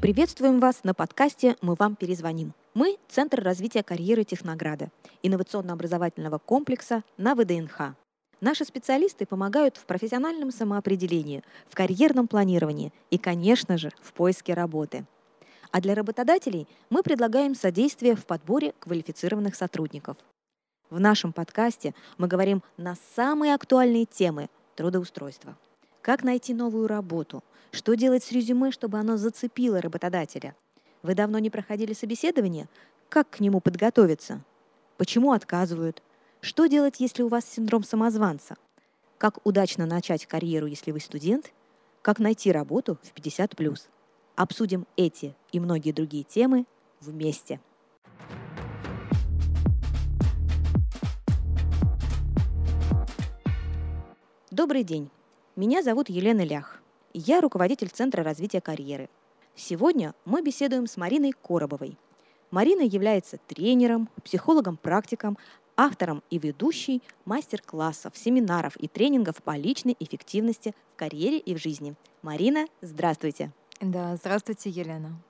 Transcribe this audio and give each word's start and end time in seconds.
Приветствуем 0.00 0.60
вас 0.60 0.82
на 0.82 0.94
подкасте 0.94 1.56
«Мы 1.60 1.74
вам 1.74 1.94
перезвоним». 1.94 2.54
Мы– 2.72 2.96
Центр 3.10 3.42
развития 3.42 3.82
карьеры 3.82 4.24
Технограда, 4.24 4.88
инновационно-образовательного 5.22 6.38
комплекса 6.38 7.04
на 7.18 7.34
ВДНХ. 7.34 7.94
Наши 8.40 8.64
специалисты 8.64 9.26
помогают 9.26 9.76
в 9.76 9.84
профессиональном 9.84 10.52
самоопределении, 10.52 11.42
в 11.68 11.74
карьерном 11.74 12.28
планировании 12.28 12.94
и, 13.10 13.18
конечно 13.18 13.76
же, 13.76 13.92
в 14.00 14.14
поиске 14.14 14.54
работы. 14.54 15.04
А 15.70 15.82
для 15.82 15.94
работодателей 15.94 16.66
мы 16.88 17.02
предлагаем 17.02 17.54
содействие 17.54 18.16
в 18.16 18.24
подборе 18.24 18.72
квалифицированных 18.78 19.54
сотрудников. 19.54 20.16
В 20.88 20.98
нашем 20.98 21.34
подкасте 21.34 21.94
мы 22.16 22.26
говорим 22.26 22.62
на 22.78 22.96
самые 23.16 23.54
актуальные 23.54 24.06
темы 24.06 24.48
трудоустройства. 24.76 25.58
Как 26.00 26.24
найти 26.24 26.54
новую 26.54 26.86
работу? 26.86 27.44
Что 27.72 27.94
делать 27.94 28.24
с 28.24 28.32
резюме, 28.32 28.72
чтобы 28.72 28.98
оно 28.98 29.16
зацепило 29.16 29.80
работодателя? 29.80 30.56
Вы 31.02 31.14
давно 31.14 31.38
не 31.38 31.50
проходили 31.50 31.92
собеседование? 31.92 32.68
Как 33.08 33.30
к 33.30 33.40
нему 33.40 33.60
подготовиться? 33.60 34.42
Почему 34.96 35.32
отказывают? 35.32 36.02
Что 36.40 36.66
делать, 36.66 36.96
если 36.98 37.22
у 37.22 37.28
вас 37.28 37.44
синдром 37.44 37.84
самозванца? 37.84 38.56
Как 39.18 39.38
удачно 39.46 39.86
начать 39.86 40.26
карьеру, 40.26 40.66
если 40.66 40.90
вы 40.90 40.98
студент? 40.98 41.52
Как 42.02 42.18
найти 42.18 42.50
работу 42.50 42.98
в 43.02 43.14
50+. 43.16 43.78
Обсудим 44.34 44.86
эти 44.96 45.36
и 45.52 45.60
многие 45.60 45.92
другие 45.92 46.24
темы 46.24 46.66
вместе. 47.00 47.60
Добрый 54.50 54.82
день. 54.82 55.08
Меня 55.54 55.82
зовут 55.82 56.08
Елена 56.08 56.44
Лях. 56.44 56.82
Я 57.12 57.40
руководитель 57.40 57.88
Центра 57.88 58.22
развития 58.22 58.60
карьеры. 58.60 59.08
Сегодня 59.56 60.14
мы 60.24 60.42
беседуем 60.42 60.86
с 60.86 60.96
Мариной 60.96 61.32
Коробовой. 61.32 61.98
Марина 62.52 62.82
является 62.82 63.38
тренером, 63.48 64.08
психологом-практиком, 64.24 65.36
автором 65.76 66.22
и 66.30 66.38
ведущей 66.38 67.02
мастер-классов, 67.24 68.16
семинаров 68.16 68.76
и 68.76 68.86
тренингов 68.86 69.42
по 69.42 69.56
личной 69.56 69.96
эффективности 69.98 70.72
в 70.94 70.98
карьере 70.98 71.38
и 71.38 71.52
в 71.52 71.58
жизни. 71.58 71.96
Марина, 72.22 72.66
здравствуйте. 72.80 73.50
Да, 73.80 74.14
здравствуйте, 74.14 74.70
Елена. 74.70 75.20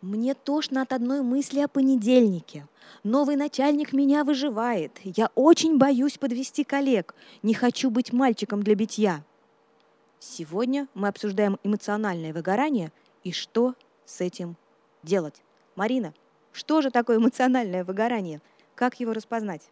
Мне 0.00 0.32
тошно 0.32 0.80
от 0.80 0.94
одной 0.94 1.20
мысли 1.20 1.60
о 1.60 1.68
понедельнике. 1.68 2.66
Новый 3.02 3.36
начальник 3.36 3.92
меня 3.92 4.24
выживает. 4.24 4.98
Я 5.02 5.30
очень 5.34 5.76
боюсь 5.76 6.16
подвести 6.16 6.64
коллег. 6.64 7.14
Не 7.42 7.52
хочу 7.52 7.90
быть 7.90 8.12
мальчиком 8.12 8.62
для 8.62 8.74
битья. 8.74 9.22
Сегодня 10.26 10.88
мы 10.94 11.08
обсуждаем 11.08 11.58
эмоциональное 11.64 12.32
выгорание 12.32 12.90
и 13.24 13.30
что 13.30 13.74
с 14.06 14.22
этим 14.22 14.56
делать. 15.02 15.42
Марина, 15.76 16.14
что 16.50 16.80
же 16.80 16.90
такое 16.90 17.18
эмоциональное 17.18 17.84
выгорание? 17.84 18.40
Как 18.74 18.98
его 19.00 19.12
распознать? 19.12 19.68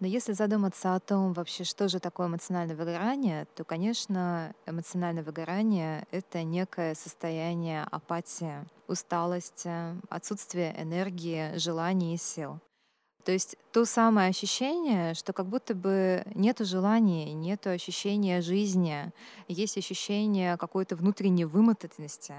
Но 0.00 0.08
если 0.08 0.32
задуматься 0.32 0.96
о 0.96 1.00
том 1.00 1.34
вообще, 1.34 1.62
что 1.62 1.88
же 1.88 2.00
такое 2.00 2.26
эмоциональное 2.26 2.74
выгорание, 2.74 3.46
то, 3.54 3.62
конечно, 3.62 4.54
эмоциональное 4.66 5.22
выгорание— 5.22 6.04
это 6.10 6.42
некое 6.42 6.96
состояние 6.96 7.84
апатии, 7.92 8.66
усталости, 8.88 9.70
отсутствие 10.08 10.74
энергии, 10.82 11.56
желаний 11.58 12.14
и 12.14 12.18
сил. 12.18 12.58
То 13.24 13.32
есть 13.32 13.56
то 13.72 13.84
самое 13.84 14.30
ощущение, 14.30 15.14
что 15.14 15.32
как 15.32 15.46
будто 15.46 15.74
бы 15.74 16.24
нету 16.34 16.64
желания, 16.64 17.32
нету 17.32 17.70
ощущения 17.70 18.40
жизни, 18.40 19.12
есть 19.48 19.76
ощущение 19.78 20.56
какой-то 20.56 20.96
внутренней 20.96 21.44
вымотанности. 21.44 22.34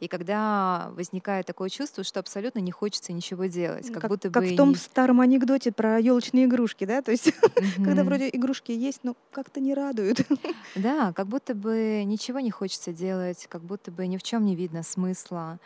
И 0.00 0.06
когда 0.06 0.90
возникает 0.92 1.46
такое 1.46 1.68
чувство, 1.70 2.04
что 2.04 2.20
абсолютно 2.20 2.60
не 2.60 2.70
хочется 2.70 3.12
ничего 3.12 3.46
делать, 3.46 3.90
как, 3.90 4.02
как 4.02 4.10
будто 4.10 4.30
как 4.30 4.44
бы 4.44 4.48
в 4.50 4.56
том 4.56 4.68
не- 4.70 4.74
старом 4.76 5.20
анекдоте 5.20 5.72
про 5.72 5.98
елочные 5.98 6.44
игрушки, 6.44 6.84
да? 6.84 7.02
То 7.02 7.10
есть, 7.10 7.32
когда 7.84 8.04
вроде 8.04 8.28
игрушки 8.28 8.70
есть, 8.70 9.00
но 9.02 9.16
как-то 9.32 9.60
не 9.60 9.74
радуют. 9.74 10.20
Да, 10.76 11.12
как 11.12 11.26
будто 11.26 11.54
бы 11.54 12.04
ничего 12.04 12.38
не 12.38 12.50
хочется 12.50 12.92
делать, 12.92 13.46
как 13.48 13.62
будто 13.62 13.90
бы 13.90 14.06
ни 14.06 14.16
в 14.16 14.22
чем 14.22 14.44
не 14.44 14.54
видно 14.54 14.82
смысла. 14.84 15.58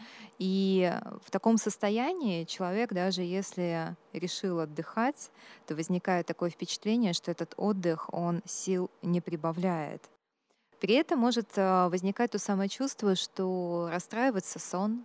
И 0.44 0.92
в 1.24 1.30
таком 1.30 1.56
состоянии 1.56 2.42
человек, 2.42 2.92
даже 2.92 3.22
если 3.22 3.94
решил 4.12 4.58
отдыхать, 4.58 5.30
то 5.68 5.76
возникает 5.76 6.26
такое 6.26 6.50
впечатление, 6.50 7.12
что 7.12 7.30
этот 7.30 7.54
отдых, 7.56 8.12
он 8.12 8.42
сил 8.44 8.90
не 9.02 9.20
прибавляет. 9.20 10.02
При 10.80 10.94
этом 10.94 11.20
может 11.20 11.46
а, 11.54 11.88
возникать 11.90 12.32
то 12.32 12.40
самое 12.40 12.68
чувство, 12.68 13.14
что 13.14 13.88
расстраивается 13.92 14.58
сон, 14.58 15.04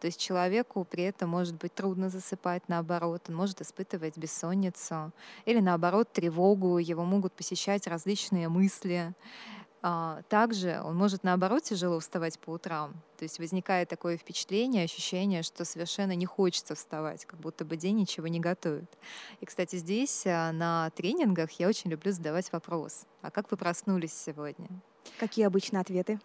то 0.00 0.06
есть 0.06 0.20
человеку 0.20 0.84
при 0.84 1.02
этом 1.02 1.30
может 1.30 1.56
быть 1.56 1.74
трудно 1.74 2.08
засыпать, 2.08 2.68
наоборот, 2.68 3.24
он 3.28 3.34
может 3.34 3.60
испытывать 3.60 4.16
бессонницу 4.16 5.12
или 5.44 5.58
наоборот 5.58 6.12
тревогу, 6.12 6.78
его 6.78 7.04
могут 7.04 7.32
посещать 7.32 7.88
различные 7.88 8.48
мысли. 8.48 9.12
А, 9.80 10.22
Также 10.28 10.80
он 10.84 10.96
может 10.96 11.22
наоборот 11.24 11.62
тяжело 11.62 12.00
вставать 12.00 12.38
по 12.38 12.50
утрам. 12.50 12.94
То 13.16 13.24
есть 13.24 13.38
возникает 13.38 13.88
такое 13.88 14.16
впечатление, 14.16 14.84
ощущение, 14.84 15.42
что 15.42 15.64
совершенно 15.64 16.14
не 16.14 16.26
хочется 16.26 16.74
вставать, 16.74 17.24
как 17.24 17.40
будто 17.40 17.64
бы 17.64 17.76
день 17.76 17.96
ничего 17.96 18.26
не 18.28 18.40
готовит. 18.40 18.90
И, 19.40 19.46
кстати, 19.46 19.76
здесь 19.76 20.24
а, 20.26 20.52
на 20.52 20.90
тренингах 20.90 21.50
я 21.52 21.68
очень 21.68 21.90
люблю 21.90 22.12
задавать 22.12 22.50
вопрос. 22.52 23.06
А 23.22 23.30
как 23.30 23.50
вы 23.50 23.56
проснулись 23.56 24.12
сегодня? 24.12 24.68
Какие 25.18 25.46
обычно 25.46 25.80
ответы? 25.80 26.18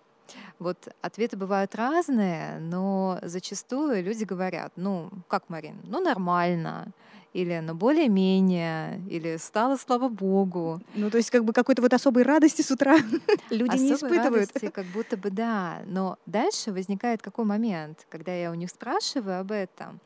Вот 0.60 0.78
ответы 1.02 1.38
бывают 1.38 1.76
разные, 1.76 2.60
но 2.60 3.20
зачастую 3.22 4.04
люди 4.04 4.24
говорят, 4.24 4.72
ну, 4.76 5.10
как, 5.28 5.50
Марин, 5.50 5.80
ну, 5.84 6.00
нормально, 6.00 6.94
или 7.34 7.60
ну, 7.60 7.74
более-менее, 7.74 9.02
или 9.10 9.38
стало, 9.38 9.76
слава 9.76 10.08
богу. 10.08 10.80
Ну, 10.94 11.10
то 11.10 11.18
есть 11.18 11.32
как 11.32 11.44
бы 11.44 11.52
какой-то 11.52 11.82
вот 11.82 11.94
особой 11.94 12.24
радости 12.24 12.62
с 12.62 12.72
утра 12.72 12.98
люди 13.50 13.78
не 13.78 13.94
испытывают. 13.94 14.52
радости, 14.52 14.70
как 14.70 14.86
будто 14.86 15.18
бы 15.18 15.32
да. 15.32 15.82
Но 15.88 16.18
дальше 16.26 16.72
возникает 16.72 17.22
какой 17.22 17.46
момент, 17.46 18.06
когда 18.10 18.34
я 18.34 18.52
у 18.52 18.54
них 18.54 18.70
спрашиваю 18.70 19.40
об 19.40 19.52
этом, 19.52 20.00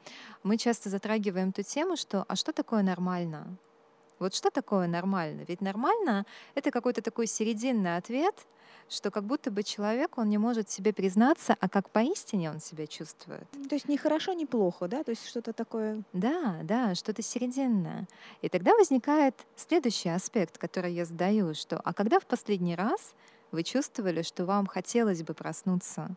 мы 0.43 0.57
часто 0.57 0.89
затрагиваем 0.89 1.51
ту 1.51 1.63
тему, 1.63 1.97
что 1.97 2.23
а 2.27 2.35
что 2.35 2.53
такое 2.53 2.81
нормально? 2.81 3.57
Вот 4.19 4.33
что 4.33 4.49
такое 4.49 4.87
нормально? 4.87 5.43
Ведь 5.47 5.61
нормально— 5.61 6.25
это 6.55 6.71
какой-то 6.71 7.01
такой 7.01 7.27
серединный 7.27 7.97
ответ, 7.97 8.47
что 8.89 9.11
как 9.11 9.25
будто 9.25 9.51
бы 9.51 9.63
человек, 9.63 10.17
он 10.17 10.29
не 10.29 10.37
может 10.37 10.69
себе 10.69 10.93
признаться, 10.93 11.55
а 11.59 11.69
как 11.69 11.89
поистине 11.89 12.51
он 12.51 12.59
себя 12.59 12.87
чувствует. 12.87 13.47
То 13.69 13.75
есть 13.75 13.87
не 13.87 13.97
хорошо, 13.97 14.33
не 14.33 14.45
плохо, 14.45 14.87
да? 14.87 15.03
То 15.03 15.11
есть 15.11 15.27
что-то 15.27 15.53
такое. 15.53 16.03
Да, 16.13 16.59
да, 16.63 16.95
что-то 16.95 17.21
серединное. 17.21 18.07
И 18.41 18.49
тогда 18.49 18.75
возникает 18.75 19.35
следующий 19.55 20.09
аспект, 20.09 20.57
который 20.57 20.93
я 20.93 21.05
задаю, 21.05 21.53
что 21.53 21.79
а 21.83 21.93
когда 21.93 22.19
в 22.19 22.25
последний 22.25 22.75
раз 22.75 23.13
вы 23.51 23.63
чувствовали, 23.63 24.21
что 24.21 24.45
вам 24.45 24.65
хотелось 24.67 25.23
бы 25.23 25.33
проснуться? 25.33 26.15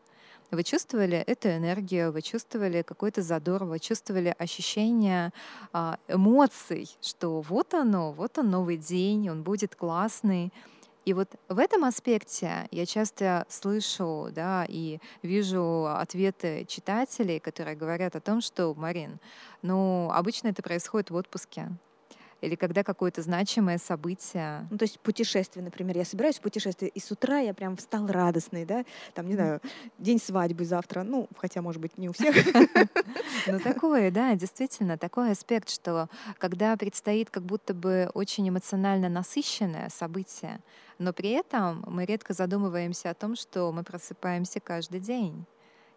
Вы 0.51 0.65
чувствовали 0.65 1.19
эту 1.19 1.49
энергию, 1.49 2.11
вы 2.11 2.23
чувствовали 2.23 2.83
какой-то 2.83 3.23
задор, 3.23 3.65
вы 3.65 3.79
чувствовали 3.79 4.35
ощущение 4.37 5.33
а, 5.73 5.99
эмоций, 6.09 6.91
что 7.01 7.41
вот 7.41 7.73
оно, 7.75 8.13
вот 8.13 8.37
он 8.39 8.51
новый 8.51 8.77
день, 8.77 9.31
он 9.31 9.45
будет 9.45 9.77
классный. 9.77 10.53
И 11.05 11.15
вот 11.15 11.29
в 11.49 11.59
этом 11.59 11.85
аспекте 11.85 12.69
я 12.71 12.87
часто 12.87 13.47
слышу 13.49 14.29
да, 14.33 14.67
и 14.69 14.99
вижу 15.23 15.87
ответы 15.87 16.67
читателей, 16.69 17.41
которые 17.41 17.77
говорят 17.77 18.17
о 18.17 18.21
том, 18.21 18.41
что, 18.41 18.75
Марин, 18.75 19.19
ну, 19.63 20.11
обычно 20.13 20.49
это 20.49 20.63
происходит 20.63 21.11
в 21.11 21.15
отпуске 21.15 21.69
или 22.41 22.55
когда 22.55 22.83
какое-то 22.83 23.23
значимое 23.23 23.79
событие. 23.79 24.67
Ну, 24.71 24.79
то 24.79 24.85
есть 24.85 25.01
путешествие, 25.01 25.65
например. 25.65 25.97
Я 25.97 26.05
собираюсь 26.05 26.39
в 26.39 26.41
путешествие, 26.41 26.91
и 26.91 27.01
с 27.01 27.11
утра 27.11 27.39
я 27.39 27.55
прям 27.55 27.77
встал 27.77 28.07
радостный, 28.07 28.65
да? 28.65 28.85
Там, 29.15 29.29
не 29.29 29.35
знаю, 29.35 29.61
день 29.99 30.19
свадьбы 30.19 30.65
завтра. 30.65 31.03
Ну, 31.03 31.29
хотя, 31.37 31.63
может 31.63 31.81
быть, 31.81 31.99
не 31.99 32.09
у 32.09 32.13
всех. 32.13 32.35
Ну, 33.47 33.59
такое, 33.59 34.11
да, 34.11 34.35
действительно, 34.35 34.99
такой 34.99 35.33
аспект, 35.33 35.71
что 35.71 36.09
когда 36.39 36.77
предстоит 36.77 37.31
как 37.31 37.43
будто 37.43 37.75
бы 37.75 38.11
очень 38.15 38.49
эмоционально 38.49 39.09
насыщенное 39.09 39.89
событие, 39.89 40.61
но 40.99 41.13
при 41.13 41.31
этом 41.31 41.83
мы 41.87 42.05
редко 42.05 42.35
задумываемся 42.35 43.11
о 43.11 43.15
том, 43.15 43.37
что 43.37 43.73
мы 43.73 43.83
просыпаемся 43.83 44.61
каждый 44.61 45.01
день. 45.01 45.47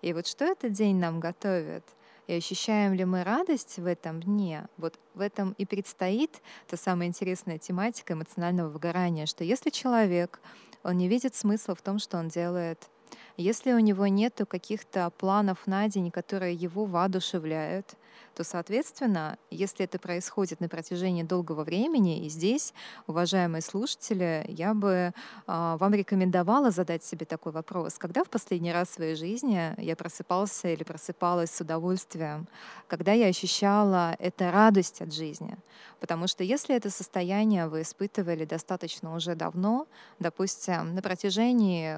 И 0.02 0.14
вот 0.14 0.28
что 0.28 0.46
этот 0.46 0.72
день 0.72 0.98
нам 0.98 1.20
готовит? 1.20 1.84
И 2.28 2.34
ощущаем 2.34 2.94
ли 2.94 3.04
мы 3.06 3.24
радость 3.24 3.78
в 3.78 3.86
этом 3.86 4.22
дне? 4.22 4.68
Вот 4.78 4.98
в 5.14 5.20
этом 5.20 5.54
и 5.58 5.66
предстоит 5.66 6.42
та 6.68 6.78
самая 6.78 7.08
интересная 7.08 7.58
тематика 7.58 8.14
эмоционального 8.14 8.70
выгорания, 8.70 9.26
что 9.26 9.44
если 9.44 9.70
человек, 9.70 10.40
он 10.84 10.98
не 10.98 11.08
видит 11.08 11.36
смысла 11.36 11.76
в 11.76 11.82
том, 11.82 12.00
что 12.00 12.18
он 12.18 12.30
делает, 12.30 12.90
если 13.36 13.74
у 13.74 13.80
него 13.80 14.08
нет 14.08 14.42
каких-то 14.48 15.10
планов 15.18 15.68
на 15.68 15.88
день, 15.88 16.12
которые 16.12 16.56
его 16.56 16.86
воодушевляют, 16.86 17.96
то, 18.36 18.44
соответственно, 18.44 19.38
если 19.52 19.86
это 19.86 20.00
происходит 20.00 20.60
на 20.60 20.68
протяжении 20.68 21.24
долгого 21.24 21.64
времени, 21.64 22.26
и 22.26 22.30
здесь, 22.30 22.74
уважаемые 23.08 23.62
слушатели, 23.62 24.46
я 24.48 24.74
бы 24.74 24.90
э, 24.90 25.14
вам 25.46 25.94
рекомендовала 25.94 26.72
задать 26.72 27.04
себе 27.04 27.26
такой 27.26 27.52
вопрос. 27.52 27.98
Когда 27.98 28.24
в 28.24 28.30
последний 28.30 28.74
раз 28.74 28.90
в 28.90 28.94
своей 28.94 29.16
жизни 29.16 29.74
я 29.78 29.96
просыпался 29.96 30.70
или 30.70 30.84
просыпалась 30.84 31.52
с 31.52 31.62
удовольствием? 31.62 32.48
Когда 32.88 33.14
я 33.14 33.28
ощущала 33.28 34.16
это 34.20 34.52
радость 34.52 35.02
от 35.02 35.14
жизни? 35.14 35.58
Потому 36.00 36.28
что 36.28 36.44
если 36.44 36.76
это 36.76 36.90
состояние 36.90 37.68
вы 37.68 37.82
испытывали 37.82 38.46
достаточно 38.46 39.16
уже 39.16 39.36
давно, 39.36 39.88
допустим, 40.20 40.96
на 40.96 41.02
протяжении, 41.02 41.98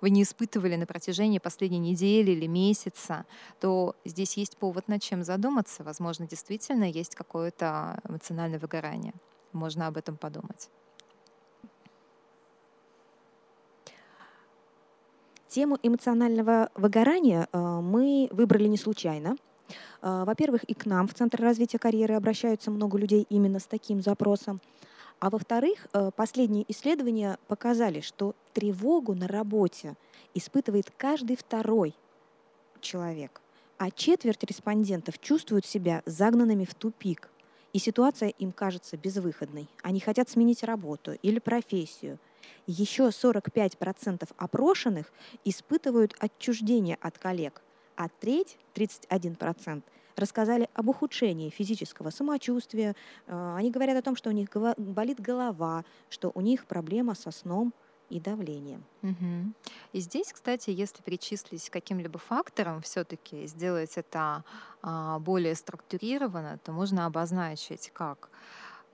вы 0.00 0.10
не 0.10 0.22
испытывали 0.22 0.76
на 0.76 0.86
протяжении 0.86 1.38
последней 1.38 1.78
недели 1.78 2.32
или 2.32 2.46
месяца, 2.46 3.24
то 3.60 3.94
здесь 4.04 4.36
есть 4.36 4.56
повод 4.58 4.88
над 4.88 5.02
чем 5.02 5.22
задуматься. 5.22 5.35
Возможно, 5.84 6.26
действительно 6.26 6.84
есть 6.84 7.14
какое-то 7.14 8.00
эмоциональное 8.08 8.58
выгорание. 8.58 9.14
Можно 9.52 9.86
об 9.86 9.96
этом 9.96 10.16
подумать. 10.16 10.70
Тему 15.48 15.78
эмоционального 15.82 16.70
выгорания 16.74 17.48
э, 17.50 17.58
мы 17.58 18.28
выбрали 18.30 18.66
не 18.66 18.76
случайно. 18.76 19.36
Э, 20.02 20.24
во-первых, 20.26 20.64
и 20.64 20.74
к 20.74 20.84
нам 20.86 21.08
в 21.08 21.14
Центр 21.14 21.40
развития 21.40 21.78
карьеры 21.78 22.14
обращаются 22.14 22.70
много 22.70 22.98
людей 22.98 23.26
именно 23.30 23.58
с 23.58 23.64
таким 23.64 24.02
запросом. 24.02 24.60
А 25.18 25.30
во-вторых, 25.30 25.86
э, 25.92 26.10
последние 26.14 26.70
исследования 26.70 27.38
показали, 27.48 28.00
что 28.00 28.34
тревогу 28.52 29.14
на 29.14 29.26
работе 29.28 29.94
испытывает 30.34 30.92
каждый 30.98 31.36
второй 31.36 31.94
человек, 32.80 33.40
а 33.78 33.90
четверть 33.90 34.42
респондентов 34.44 35.18
чувствуют 35.20 35.66
себя 35.66 36.02
загнанными 36.06 36.64
в 36.64 36.74
тупик, 36.74 37.30
и 37.72 37.78
ситуация 37.78 38.30
им 38.30 38.52
кажется 38.52 38.96
безвыходной. 38.96 39.68
Они 39.82 40.00
хотят 40.00 40.28
сменить 40.30 40.62
работу 40.62 41.12
или 41.22 41.38
профессию. 41.38 42.18
Еще 42.66 43.08
45% 43.08 44.28
опрошенных 44.36 45.12
испытывают 45.44 46.14
отчуждение 46.18 46.96
от 47.00 47.18
коллег, 47.18 47.62
а 47.96 48.08
треть, 48.08 48.58
31%, 48.74 49.82
рассказали 50.16 50.68
об 50.74 50.88
ухудшении 50.88 51.50
физического 51.50 52.10
самочувствия. 52.10 52.96
Э, 53.26 53.54
они 53.56 53.70
говорят 53.70 53.96
о 53.98 54.02
том, 54.02 54.16
что 54.16 54.30
у 54.30 54.32
них 54.32 54.48
болит 54.78 55.20
голова, 55.20 55.84
что 56.08 56.30
у 56.34 56.40
них 56.40 56.66
проблема 56.66 57.14
со 57.14 57.30
сном 57.30 57.74
и 58.08 58.20
давлением. 58.20 58.84
Угу. 59.02 59.52
И 59.92 60.00
здесь, 60.00 60.32
кстати, 60.32 60.70
если 60.70 61.02
перечислить 61.02 61.70
каким-либо 61.70 62.18
фактором, 62.18 62.80
все-таки 62.82 63.46
сделать 63.46 63.96
это 63.96 64.44
а, 64.82 65.18
более 65.18 65.54
структурированно, 65.54 66.58
то 66.58 66.72
можно 66.72 67.06
обозначить 67.06 67.90
как 67.92 68.30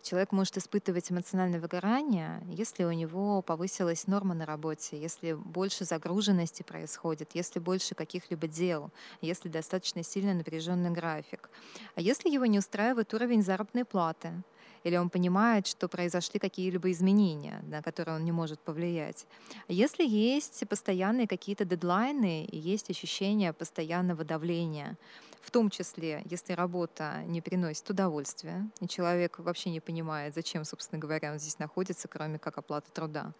Человек 0.03 0.33
может 0.33 0.57
испытывать 0.57 1.13
эмоциональное 1.13 1.61
выгорание, 1.61 2.43
если 2.49 2.83
у 2.83 2.91
него 2.91 3.41
повысилась 3.41 4.09
норма 4.09 4.35
на 4.35 4.45
работе, 4.45 5.01
если 5.01 5.33
больше 5.33 5.85
загруженности 5.85 6.65
происходит, 6.65 7.31
если 7.35 7.61
больше 7.61 7.95
каких-либо 7.95 8.49
дел, 8.49 8.91
если 9.21 9.49
достаточно 9.49 10.03
сильно 10.03 10.35
напряженный 10.35 10.91
график. 10.91 11.49
А 11.95 12.01
если 12.01 12.31
его 12.31 12.47
не 12.47 12.59
устраивает 12.59 13.15
уровень 13.15 13.45
заработной 13.45 13.85
платы, 13.85 14.33
или 14.85 14.97
он 14.97 15.11
понимает, 15.11 15.67
что 15.67 15.89
произошли 15.89 16.39
какие-либо 16.41 16.91
изменения, 16.91 17.63
на 17.67 17.83
которые 17.83 18.17
он 18.17 18.25
не 18.25 18.33
может 18.33 18.61
повлиять. 18.61 19.27
Если 19.69 20.07
есть 20.07 20.69
постоянные 20.69 21.27
какие-то 21.27 21.65
дедлайны 21.65 22.45
и 22.45 22.59
есть 22.59 22.91
ощущение 22.91 23.53
постоянного 23.53 24.25
давления, 24.25 24.97
в 25.43 25.51
том 25.51 25.71
числе, 25.71 26.23
если 26.25 26.53
работа 26.53 27.23
не 27.27 27.41
приносит 27.41 27.89
удовольствия, 27.91 28.71
и 28.81 28.89
человек 28.89 29.39
вообще 29.39 29.71
не 29.71 29.81
понимает, 29.81 30.35
зачем, 30.35 30.65
собственно 30.65 31.01
говоря, 31.01 31.33
он 31.33 31.39
здесь 31.39 31.59
находится, 31.59 32.09
кроме 32.09 32.39
как 32.39 32.59
оплаты 32.59 32.91
труда. 32.93 33.33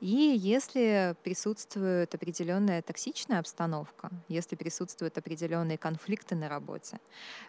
И 0.00 0.06
если 0.36 1.14
присутствует 1.22 2.14
определенная 2.14 2.82
токсичная 2.82 3.38
обстановка, 3.38 4.10
если 4.28 4.56
присутствуют 4.56 5.16
определенные 5.16 5.78
конфликты 5.78 6.34
на 6.34 6.48
работе. 6.48 6.98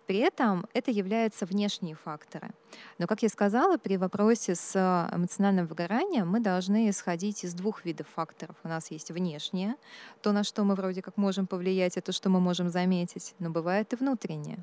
При 0.06 0.20
этом 0.20 0.68
это 0.74 0.92
являются 0.92 1.46
внешние 1.46 1.96
факторы. 1.96 2.52
Но, 3.00 3.08
как 3.08 3.24
я 3.24 3.30
сказала, 3.30 3.78
при 3.78 3.98
вопросе 3.98 4.54
с 4.54 4.76
эмоциональным 5.12 5.66
выгоранием 5.66 6.28
мы 6.30 6.40
должны 6.40 6.90
исходить 6.90 7.44
из 7.44 7.54
двух 7.54 7.86
видов 7.86 8.08
факторов. 8.14 8.56
У 8.64 8.68
нас 8.68 8.92
есть 8.92 9.12
внешнее, 9.12 9.76
то, 10.22 10.32
на 10.32 10.44
что 10.44 10.64
мы 10.64 10.76
вроде 10.76 11.02
как 11.02 11.18
можем 11.18 11.48
повлиять, 11.48 11.98
это 11.98 12.12
что 12.12 12.30
мы 12.30 12.40
можем 12.40 12.70
заметить, 12.70 13.34
но 13.40 13.50
бывает 13.50 13.95
и 13.96 13.98
внутреннее. 13.98 14.60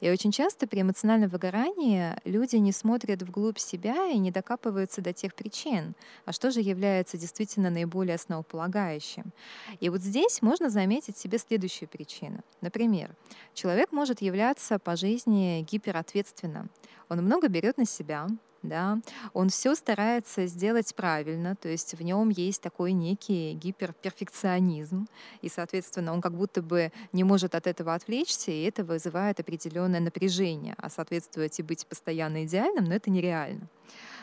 И 0.00 0.10
очень 0.10 0.32
часто 0.32 0.66
при 0.66 0.82
эмоциональном 0.82 1.30
выгорании 1.30 2.14
люди 2.24 2.56
не 2.56 2.72
смотрят 2.72 3.22
вглубь 3.22 3.58
себя 3.58 4.08
и 4.08 4.18
не 4.18 4.30
докапываются 4.30 5.00
до 5.00 5.12
тех 5.12 5.34
причин, 5.34 5.94
а 6.24 6.32
что 6.32 6.50
же 6.50 6.60
является 6.60 7.16
действительно 7.16 7.70
наиболее 7.70 8.16
основополагающим. 8.16 9.32
И 9.80 9.88
вот 9.88 10.02
здесь 10.02 10.42
можно 10.42 10.68
заметить 10.68 11.16
себе 11.16 11.38
следующую 11.38 11.88
причину. 11.88 12.42
Например, 12.60 13.16
человек 13.54 13.92
может 13.92 14.20
являться 14.20 14.78
по 14.78 14.96
жизни 14.96 15.64
гиперответственным. 15.68 16.70
Он 17.08 17.18
много 17.18 17.48
берет 17.48 17.78
на 17.78 17.86
себя, 17.86 18.26
да, 18.62 18.98
он 19.32 19.48
все 19.48 19.74
старается 19.74 20.46
сделать 20.46 20.94
правильно, 20.94 21.56
то 21.56 21.68
есть 21.68 21.94
в 21.94 22.02
нем 22.02 22.28
есть 22.30 22.62
такой 22.62 22.92
некий 22.92 23.54
гиперперфекционизм, 23.54 25.08
и, 25.40 25.48
соответственно, 25.48 26.12
он 26.12 26.20
как 26.20 26.34
будто 26.34 26.62
бы 26.62 26.92
не 27.12 27.24
может 27.24 27.54
от 27.54 27.66
этого 27.66 27.94
отвлечься, 27.94 28.50
и 28.50 28.62
это 28.62 28.84
вызывает 28.84 29.40
определенное 29.40 30.00
напряжение, 30.00 30.74
а 30.78 30.88
соответствовать 30.90 31.58
и 31.58 31.62
быть 31.62 31.86
постоянно 31.86 32.44
идеальным, 32.44 32.84
но 32.84 32.94
это 32.94 33.10
нереально. 33.10 33.68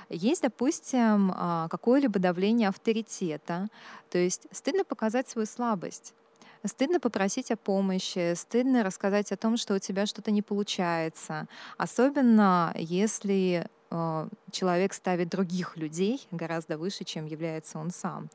Есть, 0.10 0.42
допустим, 0.42 1.32
а, 1.36 1.68
какое-либо 1.70 2.20
давление 2.20 2.70
авторитета, 2.70 3.68
то 4.10 4.18
есть 4.18 4.48
стыдно 4.52 4.84
показать 4.84 5.30
свою 5.30 5.46
слабость. 5.46 6.14
Стыдно 6.66 7.00
попросить 7.00 7.52
о 7.52 7.56
помощи, 7.56 8.34
стыдно 8.34 8.84
рассказать 8.84 9.32
о 9.32 9.38
том, 9.38 9.56
что 9.56 9.76
у 9.76 9.80
тебя 9.80 10.06
что-то 10.06 10.32
не 10.32 10.42
получается. 10.42 11.48
Особенно 11.78 12.74
если 12.76 13.70
человек 14.52 14.94
ставит 14.94 15.30
других 15.30 15.78
людей 15.78 16.28
гораздо 16.32 16.78
выше, 16.78 17.04
чем 17.04 17.26
является 17.26 17.80
он 17.80 17.92
сам. 17.92 18.30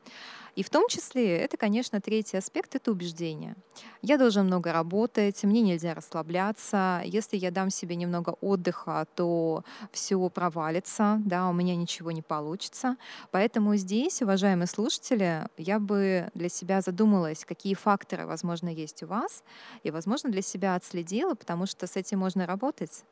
И 0.55 0.63
в 0.63 0.69
том 0.69 0.87
числе, 0.87 1.37
это, 1.37 1.57
конечно, 1.57 1.99
третий 1.99 2.37
аспект— 2.37 2.75
это 2.77 2.91
убеждение. 2.91 3.55
Я 4.01 4.17
должен 4.17 4.45
много 4.45 4.71
работать, 4.71 5.43
мне 5.43 5.61
нельзя 5.61 5.93
расслабляться. 5.93 7.01
Если 7.03 7.35
я 7.35 7.51
дам 7.51 7.69
себе 7.69 7.97
немного 7.97 8.37
отдыха, 8.39 9.05
то 9.15 9.65
все 9.91 10.29
провалится, 10.29 11.21
да, 11.25 11.49
у 11.49 11.53
меня 11.53 11.75
ничего 11.75 12.11
не 12.11 12.21
получится. 12.21 12.95
Поэтому 13.31 13.75
здесь, 13.75 14.21
уважаемые 14.21 14.67
слушатели, 14.67 15.45
я 15.57 15.77
бы 15.77 16.29
для 16.33 16.47
себя 16.47 16.79
задумалась, 16.79 17.43
какие 17.43 17.73
факторы, 17.73 18.25
возможно, 18.25 18.69
есть 18.69 19.03
у 19.03 19.07
вас, 19.07 19.43
и, 19.83 19.91
возможно, 19.91 20.29
для 20.29 20.41
себя 20.41 20.75
отследила, 20.75 21.35
потому 21.35 21.65
что 21.65 21.85
с 21.85 21.97
этим 21.97 22.19
можно 22.19 22.45
работать. 22.45 23.03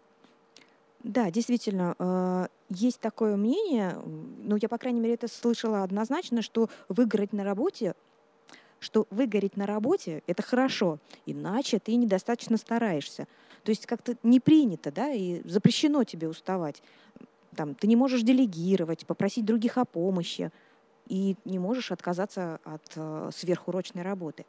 Да, 1.03 1.29
действительно, 1.29 1.95
э, 1.99 2.47
есть 2.69 2.99
такое 3.01 3.35
мнение, 3.35 3.97
ну, 4.05 4.57
я, 4.59 4.69
по 4.69 4.77
крайней 4.77 5.01
мере, 5.01 5.15
это 5.15 5.27
слышала 5.27 5.83
однозначно, 5.83 6.41
что 6.41 6.69
выгореть 6.87 7.33
на 7.33 7.43
работе, 7.43 7.93
что 8.79 9.05
выгореть 9.09 9.57
на 9.57 9.65
работе— 9.65 10.23
это 10.27 10.41
хорошо, 10.43 10.99
иначе 11.25 11.79
ты 11.79 11.95
недостаточно 11.95 12.55
стараешься. 12.57 13.27
То 13.63 13.69
есть 13.69 13.85
как-то 13.85 14.15
не 14.23 14.39
принято, 14.39 14.91
да, 14.91 15.11
и 15.11 15.41
запрещено 15.47 16.03
тебе 16.05 16.29
уставать. 16.29 16.81
Там, 17.55 17.75
ты 17.75 17.87
не 17.87 17.95
можешь 17.95 18.21
делегировать, 18.23 19.05
попросить 19.05 19.45
других 19.45 19.77
о 19.77 19.85
помощи, 19.85 20.51
и 21.07 21.35
не 21.43 21.59
можешь 21.59 21.91
отказаться 21.91 22.59
от 22.63 22.93
э, 22.95 23.29
сверхурочной 23.33 24.03
работы. 24.03 24.45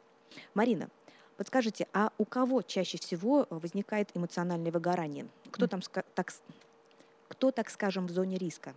Марина, 0.53 0.89
Подскажите, 1.37 1.87
а 1.93 2.11
у 2.17 2.25
кого 2.25 2.61
чаще 2.61 2.97
всего 2.97 3.45
возникает 3.49 4.09
эмоциональное 4.13 4.71
выгорание? 4.71 5.27
Кто 5.51 5.67
там, 5.67 5.81
так, 6.13 6.33
кто, 7.27 7.51
так 7.51 7.69
скажем, 7.69 8.07
в 8.07 8.11
зоне 8.11 8.37
риска? 8.37 8.73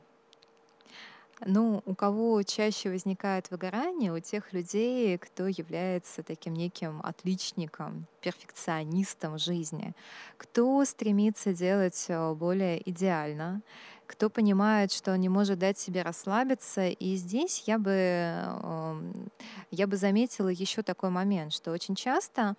Ну, 1.46 1.82
у 1.86 1.94
кого 1.94 2.42
чаще 2.42 2.90
возникает 2.90 3.48
выгорание, 3.52 4.12
у 4.12 4.18
тех 4.18 4.52
людей, 4.52 5.16
кто 5.18 5.46
является 5.46 6.24
таким 6.24 6.54
неким 6.54 7.00
отличником, 7.04 8.06
перфекционистом 8.20 9.38
жизни, 9.38 9.94
кто 10.36 10.84
стремится 10.84 11.52
делать 11.52 12.06
э, 12.08 12.34
более 12.34 12.88
идеально, 12.90 13.62
кто 14.08 14.30
понимает, 14.30 14.90
что 14.90 15.16
не 15.16 15.28
может 15.28 15.58
дать 15.58 15.78
себе 15.78 16.02
расслабиться. 16.02 16.88
И 16.88 17.14
здесь 17.14 17.64
я 17.66 17.78
бы, 17.78 17.90
эм, 17.92 19.30
я 19.70 19.86
бы 19.86 19.96
заметила 19.96 20.48
еще 20.48 20.82
такой 20.82 21.10
момент, 21.10 21.52
что 21.52 21.70
очень 21.70 21.94
часто 21.94 22.56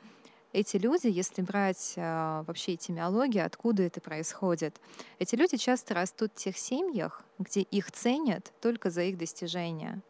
эти 0.53 0.77
люди, 0.77 1.07
если 1.07 1.41
брать 1.41 1.93
э, 1.95 2.43
вообще 2.45 2.75
этимиологию, 2.75 3.45
откуда 3.45 3.83
это 3.83 3.99
происходит, 3.99 4.79
эти 5.17 5.35
люди 5.35 5.57
часто 5.57 5.95
растут 5.95 6.31
в 6.33 6.35
тех 6.35 6.57
семьях, 6.57 7.23
где 7.39 7.61
их 7.61 7.91
ценят 7.91 8.53
только 8.61 8.89
за 8.91 9.01
их 9.03 9.17
достижения 9.17 10.01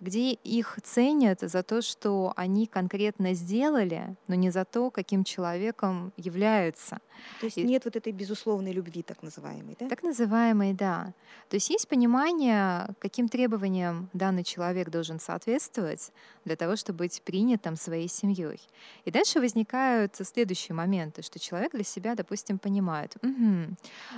где 0.00 0.32
их 0.32 0.78
ценят 0.82 1.40
за 1.40 1.62
то, 1.62 1.80
что 1.80 2.32
они 2.36 2.66
конкретно 2.66 3.32
сделали, 3.34 4.16
но 4.28 4.34
не 4.34 4.50
за 4.50 4.64
то, 4.64 4.90
каким 4.90 5.24
человеком 5.24 6.12
являются. 6.16 6.98
То 7.40 7.46
есть 7.46 7.56
и... 7.56 7.64
нет 7.64 7.84
вот 7.84 7.96
этой 7.96 8.12
безусловной 8.12 8.72
любви, 8.72 9.02
так 9.02 9.22
называемой, 9.22 9.76
да? 9.80 9.88
Так 9.88 10.02
называемой, 10.02 10.74
да. 10.74 11.14
То 11.48 11.56
есть 11.56 11.70
есть 11.70 11.88
понимание, 11.88 12.94
каким 12.98 13.28
требованиям 13.28 14.10
данный 14.12 14.44
человек 14.44 14.90
должен 14.90 15.18
соответствовать 15.18 16.12
для 16.44 16.56
того, 16.56 16.76
чтобы 16.76 16.98
быть 16.98 17.22
принятым 17.22 17.76
своей 17.76 18.08
семьей. 18.08 18.60
И 19.04 19.10
дальше 19.10 19.40
возникают 19.40 20.16
следующие 20.16 20.74
моменты, 20.74 21.22
что 21.22 21.38
человек 21.38 21.72
для 21.72 21.84
себя, 21.84 22.14
допустим, 22.14 22.58
понимает, 22.58 23.16
угу, 23.22 23.76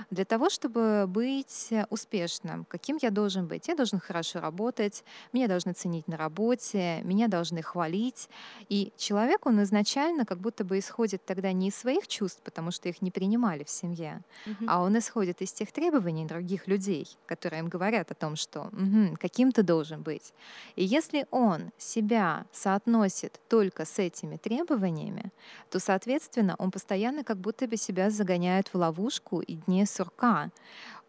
для 0.09 0.25
того, 0.25 0.49
чтобы 0.49 1.05
быть 1.07 1.69
успешным, 1.89 2.65
каким 2.65 2.97
я 3.01 3.11
должен 3.11 3.47
быть? 3.47 3.67
Я 3.67 3.75
должен 3.75 3.99
хорошо 3.99 4.39
работать, 4.39 5.03
меня 5.33 5.47
должны 5.47 5.68
ценить 5.73 6.07
на 6.07 6.17
работе, 6.17 7.01
меня 7.03 7.27
должны 7.27 7.61
хвалить. 7.61 8.29
И 8.69 8.91
человек, 8.97 9.45
он 9.45 9.61
изначально 9.63 10.25
как 10.25 10.39
будто 10.39 10.63
бы 10.63 10.79
исходит 10.79 11.25
тогда 11.25 11.51
не 11.51 11.69
из 11.69 11.75
своих 11.75 12.07
чувств, 12.07 12.41
потому 12.43 12.71
что 12.71 12.89
их 12.89 13.01
не 13.01 13.11
принимали 13.11 13.63
в 13.63 13.69
семье, 13.69 14.21
угу. 14.45 14.65
а 14.67 14.81
он 14.81 14.97
исходит 14.97 15.41
из 15.41 15.51
тех 15.51 15.71
требований 15.71 16.25
других 16.25 16.67
людей, 16.67 17.07
которые 17.25 17.59
им 17.61 17.69
говорят 17.69 18.11
о 18.11 18.15
том, 18.15 18.35
что 18.35 18.69
угу, 18.71 19.17
каким 19.19 19.51
ты 19.51 19.63
должен 19.63 20.01
быть. 20.01 20.33
И 20.75 20.83
если 20.83 21.27
он 21.31 21.71
себя 21.77 22.45
соотносит 22.51 23.39
только 23.49 23.85
с 23.85 23.99
этими 23.99 24.37
требованиями, 24.37 25.31
то, 25.69 25.79
соответственно, 25.79 26.55
он 26.57 26.71
постоянно 26.71 27.23
как 27.23 27.37
будто 27.37 27.67
бы 27.67 27.77
себя 27.77 28.09
загоняет 28.09 28.69
в 28.73 28.75
ловушку 28.75 29.41
и 29.41 29.55
дне 29.55 29.85
сурка 29.85 30.51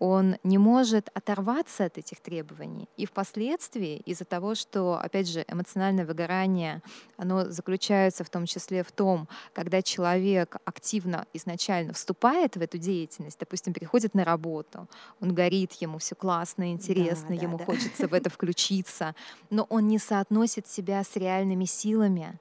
он 0.01 0.39
не 0.43 0.57
может 0.57 1.11
оторваться 1.13 1.85
от 1.85 1.99
этих 1.99 2.21
требований. 2.21 2.89
И 2.97 3.05
впоследствии 3.05 3.99
из-за 4.07 4.25
того, 4.25 4.55
что, 4.55 4.99
опять 4.99 5.29
же, 5.29 5.45
эмоциональное 5.47 6.07
выгорание, 6.07 6.83
оно 7.19 7.45
заключается 7.51 8.25
в 8.25 8.31
том 8.31 8.47
числе 8.47 8.83
в 8.83 8.91
том, 8.93 9.29
когда 9.53 9.83
человек 9.83 10.57
активно 10.65 11.27
изначально 11.35 11.93
вступает 11.93 12.57
в 12.57 12.63
эту 12.63 12.79
деятельность, 12.79 13.39
допустим, 13.39 13.75
приходит 13.75 14.15
на 14.15 14.25
работу, 14.25 14.89
он 15.21 15.35
горит, 15.35 15.75
ему 15.75 15.99
все 15.99 16.15
классно, 16.15 16.73
интересно, 16.73 17.29
да, 17.29 17.35
ему 17.35 17.59
да. 17.59 17.67
хочется 17.67 18.09
в 18.09 18.15
это 18.21 18.31
включиться, 18.31 19.15
но 19.51 19.67
он 19.69 19.87
не 19.87 19.99
соотносит 19.99 20.67
себя 20.67 21.05
с 21.05 21.15
реальными 21.15 21.67
силами. 21.67 22.41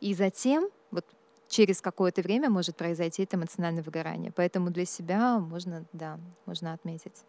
И 0.00 0.14
затем 0.14 0.68
через 1.52 1.82
какое-то 1.82 2.22
время 2.22 2.48
может 2.48 2.76
произойти 2.76 3.22
это 3.24 3.36
эмоциональное 3.36 3.82
выгорание. 3.82 4.32
Поэтому 4.32 4.70
для 4.70 4.86
себя 4.86 5.38
можно, 5.38 5.84
да, 5.92 6.18
можно 6.46 6.72
отметить. 6.72 7.24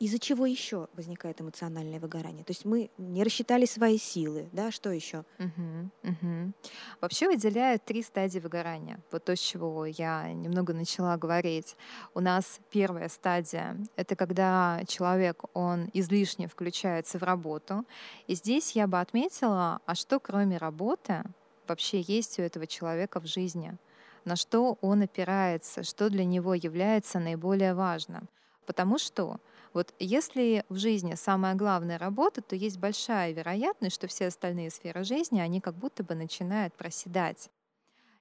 Из-за 0.00 0.18
чего 0.18 0.44
еще 0.44 0.88
возникает 0.94 1.40
эмоциональное 1.40 2.00
выгорание? 2.00 2.42
То 2.42 2.50
есть 2.50 2.64
мы 2.64 2.90
не 2.98 3.22
рассчитали 3.22 3.64
свои 3.64 3.96
силы, 3.96 4.48
да, 4.50 4.72
что 4.72 4.90
еще? 4.90 5.24
Угу, 5.38 6.10
угу. 6.10 6.52
Вообще 7.00 7.28
выделяют 7.28 7.84
три 7.84 8.02
стадии 8.02 8.40
выгорания. 8.40 8.98
Вот 9.12 9.24
то, 9.24 9.36
с 9.36 9.38
чего 9.38 9.86
я 9.86 10.32
немного 10.32 10.74
начала 10.74 11.16
говорить. 11.16 11.76
У 12.12 12.18
нас 12.18 12.58
первая 12.70 13.08
стадия— 13.08 13.76
это 13.96 14.16
когда 14.16 14.82
человек, 14.88 15.44
он 15.54 15.90
излишне 15.92 16.48
включается 16.48 17.20
в 17.20 17.22
работу. 17.22 17.84
И 18.26 18.34
здесь 18.34 18.72
я 18.72 18.88
бы 18.88 18.98
отметила, 18.98 19.78
а 19.86 19.94
что 19.94 20.18
кроме 20.18 20.58
работы 20.58 21.22
вообще 21.68 22.00
есть 22.00 22.38
у 22.38 22.42
этого 22.42 22.66
человека 22.66 23.20
в 23.20 23.26
жизни, 23.26 23.76
на 24.24 24.36
что 24.36 24.78
он 24.80 25.02
опирается, 25.02 25.82
что 25.82 26.08
для 26.08 26.24
него 26.24 26.54
является 26.54 27.18
наиболее 27.18 27.74
важным. 27.74 28.28
Потому 28.66 28.98
что 28.98 29.38
вот 29.74 29.92
если 29.98 30.64
в 30.68 30.76
жизни 30.76 31.14
самая 31.14 31.54
главная 31.54 31.98
работа, 31.98 32.40
то 32.40 32.56
есть 32.56 32.78
большая 32.78 33.32
вероятность, 33.32 33.96
что 33.96 34.06
все 34.06 34.28
остальные 34.28 34.70
сферы 34.70 35.04
жизни, 35.04 35.40
они 35.40 35.60
как 35.60 35.74
будто 35.74 36.02
бы 36.04 36.14
начинают 36.14 36.74
проседать. 36.74 37.50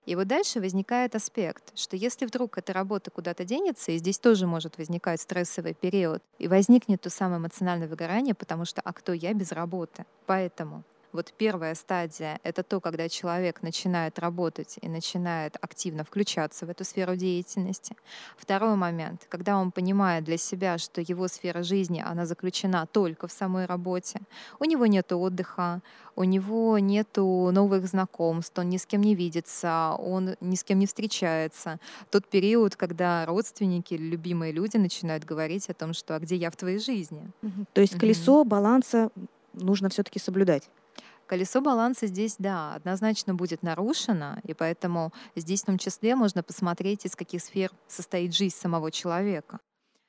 И 0.06 0.16
вот 0.16 0.28
дальше 0.28 0.60
возникает 0.60 1.16
аспект, 1.16 1.78
что 1.78 1.96
если 1.96 2.26
вдруг 2.26 2.58
эта 2.58 2.74
работа 2.74 3.10
куда-то 3.10 3.46
денется, 3.46 3.94
и 3.94 3.98
здесь 3.98 4.20
тоже 4.20 4.48
может 4.48 4.78
возникать 4.78 5.22
стрессовый 5.22 5.74
период, 5.74 6.22
и 6.40 6.50
возникнет 6.50 7.02
то 7.02 7.10
самое 7.10 7.40
эмоциональное 7.40 7.88
выгорание, 7.88 8.36
потому 8.36 8.66
что 8.66 8.82
«а 8.82 8.92
кто 8.92 9.14
я 9.14 9.34
без 9.34 9.54
работы?» 9.54 10.06
Поэтому 10.26 10.84
вот 11.14 11.34
первая 11.38 11.76
стадия— 11.76 12.40
это 12.44 12.64
то, 12.64 12.82
когда 12.82 13.08
человек 13.08 13.62
начинает 13.62 14.20
работать 14.20 14.78
и 14.82 14.90
начинает 14.90 15.58
активно 15.62 16.04
включаться 16.04 16.66
в 16.66 16.70
эту 16.70 16.84
сферу 16.84 17.16
деятельности. 17.16 17.96
Второй 18.38 18.76
момент, 18.76 19.26
когда 19.30 19.58
он 19.58 19.72
понимает 19.72 20.24
для 20.24 20.38
себя, 20.38 20.78
что 20.78 21.02
его 21.02 21.28
сфера 21.28 21.64
жизни, 21.64 22.04
она 22.06 22.26
заключена 22.26 22.88
только 22.88 23.28
в 23.28 23.32
самой 23.32 23.66
работе. 23.66 24.20
У 24.60 24.66
него 24.66 24.86
нет 24.88 25.12
отдыха, 25.12 25.82
у 26.16 26.24
него 26.24 26.78
нет 26.80 27.10
новых 27.16 27.88
знакомств, 27.88 28.58
он 28.58 28.70
ни 28.70 28.78
с 28.78 28.86
кем 28.86 29.02
не 29.02 29.16
видится, 29.16 29.96
он 29.98 30.36
ни 30.42 30.56
с 30.56 30.64
кем 30.64 30.80
не 30.80 30.88
встречается. 30.88 31.80
Тот 32.10 32.28
период, 32.28 32.76
когда 32.76 33.26
родственники 33.26 33.94
или 33.94 34.04
любимые 34.04 34.52
люди 34.52 34.78
начинают 34.78 35.26
говорить 35.26 35.70
о 35.70 35.74
том, 35.74 35.94
что 35.94 36.16
«а 36.16 36.20
где 36.20 36.36
я 36.36 36.50
в 36.50 36.56
твоей 36.56 36.80
жизни?». 36.80 37.32
То 37.74 37.82
есть 37.82 37.98
колесо 37.98 38.44
баланса 38.44 39.10
нужно 39.54 39.90
все-таки 39.90 40.20
соблюдать 40.20 40.70
колесо 41.26 41.62
баланса 41.62 42.08
здесь, 42.08 42.36
да, 42.38 42.76
однозначно 42.76 43.34
будет 43.34 43.64
нарушено, 43.64 44.38
и 44.44 44.54
поэтому 44.54 45.12
здесь 45.36 45.64
в 45.64 45.66
том 45.66 45.78
числе 45.78 46.16
можно 46.16 46.44
посмотреть, 46.44 47.06
из 47.06 47.16
каких 47.16 47.42
сфер 47.42 47.72
состоит 47.88 48.36
жизнь 48.36 48.56
самого 48.56 48.92
человека. 48.92 49.60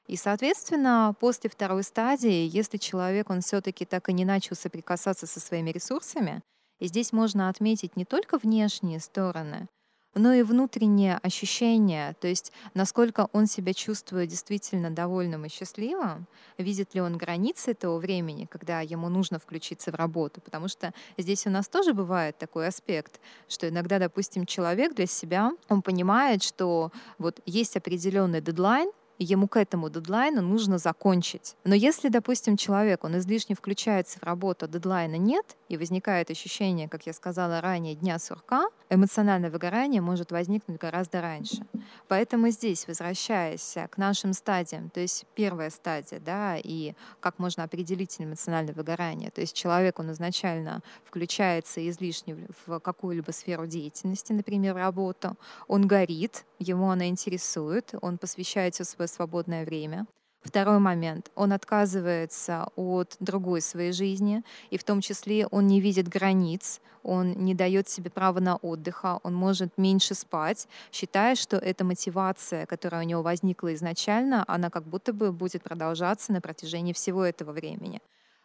И, 0.06 0.16
соответственно, 0.16 1.14
после 1.18 1.48
второй 1.48 1.82
стадии, 1.82 2.46
если 2.46 2.76
человек, 2.76 3.30
он 3.30 3.40
все-таки 3.40 3.86
так 3.86 4.08
и 4.10 4.12
не 4.12 4.26
начал 4.26 4.54
соприкасаться 4.54 5.26
со 5.26 5.40
своими 5.40 5.70
ресурсами, 5.70 6.42
и 6.78 6.88
здесь 6.88 7.12
можно 7.12 7.48
отметить 7.48 7.96
не 7.96 8.04
только 8.04 8.36
внешние 8.36 9.00
стороны, 9.00 9.66
но 10.14 10.32
и 10.32 10.42
внутреннее 10.42 11.18
ощущение, 11.22 12.14
то 12.20 12.28
есть 12.28 12.52
насколько 12.74 13.28
он 13.32 13.46
себя 13.46 13.74
чувствует 13.74 14.28
действительно 14.28 14.90
довольным 14.90 15.44
и 15.44 15.48
счастливым, 15.48 16.26
видит 16.58 16.94
ли 16.94 17.00
он 17.00 17.16
границы 17.16 17.72
этого 17.72 17.98
времени, 17.98 18.46
когда 18.50 18.80
ему 18.80 19.08
нужно 19.08 19.38
включиться 19.38 19.90
в 19.90 19.94
работу, 19.94 20.40
потому 20.40 20.68
что 20.68 20.92
здесь 21.18 21.46
у 21.46 21.50
нас 21.50 21.68
тоже 21.68 21.94
бывает 21.94 22.38
такой 22.38 22.68
аспект, 22.68 23.20
что 23.48 23.68
иногда, 23.68 23.98
допустим, 23.98 24.46
человек 24.46 24.94
для 24.94 25.06
себя, 25.06 25.50
он 25.68 25.82
понимает, 25.82 26.42
что 26.42 26.92
вот 27.18 27.40
есть 27.46 27.76
определенный 27.76 28.40
дедлайн, 28.40 28.90
ему 29.24 29.48
к 29.48 29.56
этому 29.56 29.90
дедлайну 29.90 30.42
нужно 30.42 30.78
закончить. 30.78 31.56
Но 31.64 31.74
если, 31.74 32.08
допустим, 32.08 32.56
человек, 32.56 33.04
он 33.04 33.18
излишне 33.18 33.54
включается 33.54 34.18
в 34.18 34.22
работу, 34.22 34.66
а 34.66 34.68
дедлайна 34.68 35.16
нет, 35.16 35.56
и 35.68 35.76
возникает 35.76 36.30
ощущение, 36.30 36.88
как 36.88 37.06
я 37.06 37.12
сказала 37.12 37.60
ранее, 37.60 37.94
дня 37.94 38.18
сурка, 38.18 38.68
эмоциональное 38.90 39.50
выгорание 39.50 40.00
может 40.00 40.30
возникнуть 40.30 40.78
гораздо 40.78 41.20
раньше. 41.20 41.66
Поэтому 42.08 42.50
здесь, 42.50 42.86
возвращаясь 42.86 43.76
к 43.90 43.96
нашим 43.96 44.32
стадиям, 44.32 44.90
то 44.90 45.00
есть 45.00 45.26
первая 45.34 45.70
стадия, 45.70 46.20
да, 46.20 46.56
и 46.62 46.94
как 47.20 47.38
можно 47.38 47.64
определить 47.64 48.16
эмоциональное 48.18 48.74
выгорание, 48.74 49.30
то 49.30 49.40
есть 49.40 49.56
человек, 49.56 49.98
он 49.98 50.12
изначально 50.12 50.82
включается 51.04 51.88
излишне 51.88 52.46
в 52.66 52.78
какую-либо 52.80 53.30
сферу 53.32 53.66
деятельности, 53.66 54.32
например, 54.32 54.76
работу, 54.76 55.36
он 55.66 55.86
горит, 55.86 56.44
ему 56.58 56.90
она 56.90 57.08
интересует, 57.08 57.94
он 58.00 58.18
посвящает 58.18 58.74
все 58.74 58.84
свое 58.84 59.08
свободное 59.14 59.64
время. 59.64 60.06
Второй 60.44 60.78
момент. 60.78 61.30
Он 61.36 61.52
отказывается 61.52 62.68
от 62.76 63.16
другой 63.18 63.62
своей 63.62 63.92
жизни, 63.92 64.42
и 64.68 64.76
в 64.76 64.84
том 64.84 65.00
числе 65.00 65.46
он 65.46 65.66
не 65.66 65.80
видит 65.80 66.06
границ, 66.06 66.80
он 67.02 67.32
не 67.32 67.54
дает 67.54 67.88
себе 67.88 68.10
права 68.10 68.40
на 68.40 68.56
отдыха, 68.56 69.20
он 69.22 69.34
может 69.34 69.78
меньше 69.78 70.14
спать, 70.14 70.68
считая, 70.92 71.34
что 71.34 71.56
эта 71.56 71.84
мотивация, 71.84 72.66
которая 72.66 73.04
у 73.04 73.06
него 73.06 73.22
возникла 73.22 73.72
изначально, 73.74 74.44
она 74.46 74.68
как 74.68 74.84
будто 74.84 75.14
бы 75.14 75.32
будет 75.32 75.62
продолжаться 75.62 76.30
на 76.32 76.42
протяжении 76.42 76.92
всего 76.92 77.24
этого 77.24 77.52
времени. 77.52 78.00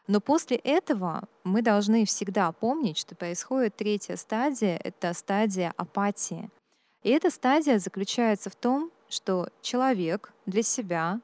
Но 0.08 0.22
после 0.22 0.58
этого 0.58 1.24
мы 1.44 1.62
должны 1.62 2.06
всегда 2.06 2.52
помнить, 2.52 2.98
что 2.98 3.14
происходит 3.14 3.76
третья 3.76 4.16
стадия, 4.16 4.80
это 4.84 5.14
стадия 5.14 5.74
апатии. 5.78 6.50
И 7.04 7.10
эта 7.10 7.30
стадия 7.30 7.78
заключается 7.78 8.50
в 8.50 8.56
том, 8.56 8.92
что 9.10 9.50
человек 9.62 10.34
для 10.46 10.64
себя 10.64 11.20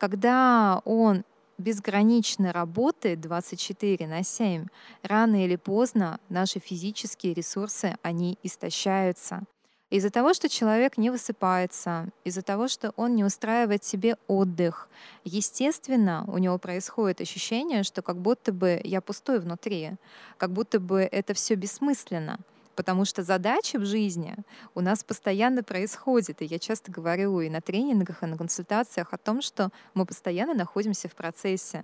когда 0.00 0.80
он 0.86 1.24
безгранично 1.58 2.54
работает 2.54 3.20
24 3.20 4.06
на 4.06 4.24
7, 4.24 4.64
рано 5.02 5.44
или 5.44 5.56
поздно 5.56 6.18
наши 6.30 6.58
физические 6.58 7.34
ресурсы, 7.34 7.94
они 8.00 8.38
истощаются. 8.42 9.42
Из-за 9.90 10.08
того, 10.08 10.32
что 10.32 10.48
человек 10.48 10.96
не 10.96 11.10
высыпается, 11.10 12.08
из-за 12.24 12.40
того, 12.40 12.66
что 12.66 12.94
он 12.96 13.14
не 13.14 13.24
устраивает 13.24 13.84
себе 13.84 14.16
отдых, 14.26 14.88
естественно, 15.24 16.24
у 16.28 16.38
него 16.38 16.56
происходит 16.56 17.20
ощущение, 17.20 17.82
что 17.82 18.00
как 18.00 18.16
будто 18.16 18.54
бы 18.54 18.80
я 18.82 19.02
пустой 19.02 19.38
внутри, 19.38 19.90
как 20.38 20.50
будто 20.50 20.80
бы 20.80 21.00
это 21.02 21.34
все 21.34 21.56
бессмысленно 21.56 22.38
потому 22.80 23.04
что 23.04 23.22
задача 23.22 23.78
в 23.78 23.84
жизни 23.84 24.34
у 24.74 24.80
нас 24.80 25.04
постоянно 25.04 25.62
происходит. 25.62 26.40
И 26.40 26.46
я 26.46 26.58
часто 26.58 26.90
говорю 26.90 27.38
и 27.42 27.50
на 27.50 27.60
тренингах, 27.60 28.22
и 28.22 28.26
на 28.26 28.38
консультациях 28.38 29.12
о 29.12 29.18
том, 29.18 29.42
что 29.42 29.68
мы 29.92 30.06
постоянно 30.06 30.54
находимся 30.54 31.06
в 31.06 31.14
процессе. 31.14 31.82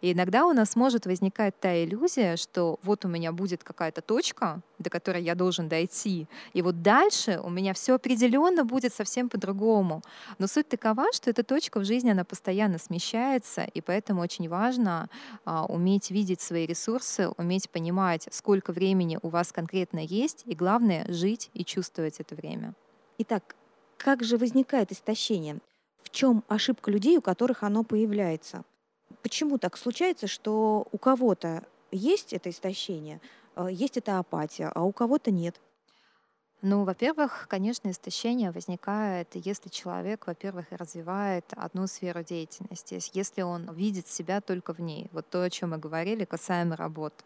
И 0.00 0.12
иногда 0.12 0.46
у 0.46 0.52
нас 0.52 0.76
может 0.76 1.06
возникать 1.06 1.58
та 1.60 1.84
иллюзия, 1.84 2.36
что 2.36 2.78
вот 2.82 3.04
у 3.04 3.08
меня 3.08 3.32
будет 3.32 3.64
какая-то 3.64 4.02
точка, 4.02 4.60
до 4.78 4.90
которой 4.90 5.22
я 5.22 5.34
должен 5.34 5.68
дойти, 5.68 6.26
и 6.52 6.62
вот 6.62 6.82
дальше 6.82 7.40
у 7.42 7.50
меня 7.50 7.72
все 7.72 7.94
определенно 7.94 8.64
будет 8.64 8.92
совсем 8.92 9.28
по-другому. 9.28 10.02
Но 10.38 10.46
суть 10.46 10.68
такова, 10.68 11.12
что 11.12 11.30
эта 11.30 11.42
точка 11.42 11.80
в 11.80 11.84
жизни, 11.84 12.10
она 12.10 12.24
постоянно 12.24 12.78
смещается, 12.78 13.62
и 13.62 13.80
поэтому 13.80 14.20
очень 14.20 14.48
важно 14.48 15.08
а, 15.44 15.64
уметь 15.66 16.10
видеть 16.10 16.40
свои 16.40 16.66
ресурсы, 16.66 17.28
уметь 17.36 17.70
понимать, 17.70 18.28
сколько 18.30 18.72
времени 18.72 19.18
у 19.22 19.28
вас 19.28 19.52
конкретно 19.52 20.00
есть, 20.00 20.42
и 20.44 20.54
главное— 20.54 21.06
жить 21.08 21.50
и 21.54 21.64
чувствовать 21.64 22.20
это 22.20 22.34
время. 22.34 22.74
Итак, 23.18 23.56
как 23.96 24.22
же 24.22 24.36
возникает 24.36 24.92
истощение? 24.92 25.58
В 26.02 26.10
чем 26.10 26.44
ошибка 26.48 26.90
людей, 26.90 27.16
у 27.18 27.22
которых 27.22 27.62
оно 27.62 27.82
появляется? 27.82 28.64
Почему 29.26 29.58
так 29.58 29.76
случается, 29.76 30.28
что 30.28 30.86
у 30.92 30.98
кого-то 30.98 31.64
есть 31.90 32.32
это 32.32 32.48
истощение, 32.48 33.20
э, 33.56 33.66
есть 33.72 33.96
эта 33.96 34.20
апатия, 34.20 34.70
а 34.72 34.84
у 34.84 34.92
кого-то 34.92 35.32
нет? 35.32 35.60
Ну, 36.62 36.84
во-первых, 36.84 37.48
конечно, 37.50 37.90
истощение 37.90 38.52
возникает, 38.52 39.34
если 39.34 39.68
человек, 39.68 40.28
во-первых, 40.28 40.66
развивает 40.70 41.44
одну 41.56 41.88
сферу 41.88 42.22
деятельности, 42.22 43.00
если 43.14 43.42
он 43.42 43.74
видит 43.74 44.06
себя 44.06 44.40
только 44.40 44.72
в 44.72 44.80
ней. 44.80 45.08
Вот 45.10 45.28
то, 45.28 45.42
о 45.42 45.50
чем 45.50 45.70
мы 45.70 45.78
говорили, 45.78 46.24
касаемо 46.24 46.76
работы. 46.76 47.24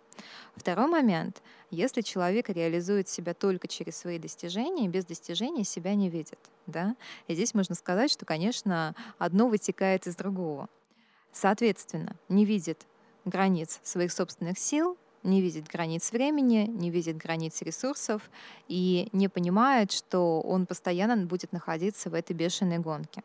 Второй 0.57 0.87
момент, 0.87 1.43
если 1.71 2.01
человек 2.01 2.49
реализует 2.49 3.11
себя 3.11 3.35
только 3.35 3.69
через 3.69 3.99
свои 3.99 4.19
достижения, 4.19 4.89
без 4.89 5.05
достижений 5.05 5.65
себя 5.65 5.95
не 5.95 6.09
видит. 6.09 6.39
Да? 6.67 6.97
И 7.27 7.35
здесь 7.35 7.53
можно 7.53 7.75
сказать, 7.75 8.11
что, 8.11 8.25
конечно, 8.25 8.95
одно 9.19 9.49
вытекает 9.49 10.07
из 10.07 10.17
другого. 10.17 10.71
Соответственно, 11.33 12.17
не 12.29 12.45
видит 12.45 12.87
границ 13.25 13.81
своих 13.83 14.13
собственных 14.13 14.59
сил, 14.59 14.97
не 15.23 15.41
видит 15.41 15.69
границ 15.69 16.13
времени, 16.13 16.67
не 16.67 16.91
видит 16.91 17.17
границ 17.17 17.61
ресурсов 17.63 18.31
и 18.69 19.09
не 19.13 19.29
понимает, 19.29 19.93
что 19.93 20.41
он 20.41 20.67
постоянно 20.67 21.27
будет 21.27 21.53
находиться 21.53 22.11
в 22.11 22.15
этой 22.15 22.33
бешеной 22.33 22.79
гонке. 22.79 23.23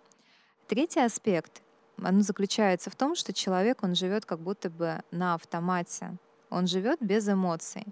Третий 0.68 1.00
аспект, 1.00 1.62
он 2.04 2.22
заключается 2.22 2.90
в 2.90 2.96
том, 2.96 3.16
что 3.16 3.34
человек, 3.34 3.84
он 3.84 3.96
живет 3.96 4.26
как 4.26 4.40
будто 4.40 4.70
бы 4.70 5.02
на 5.12 5.36
автомате, 5.36 6.18
он 6.50 6.68
живет 6.68 7.00
без 7.02 7.28
эмоций. 7.30 7.86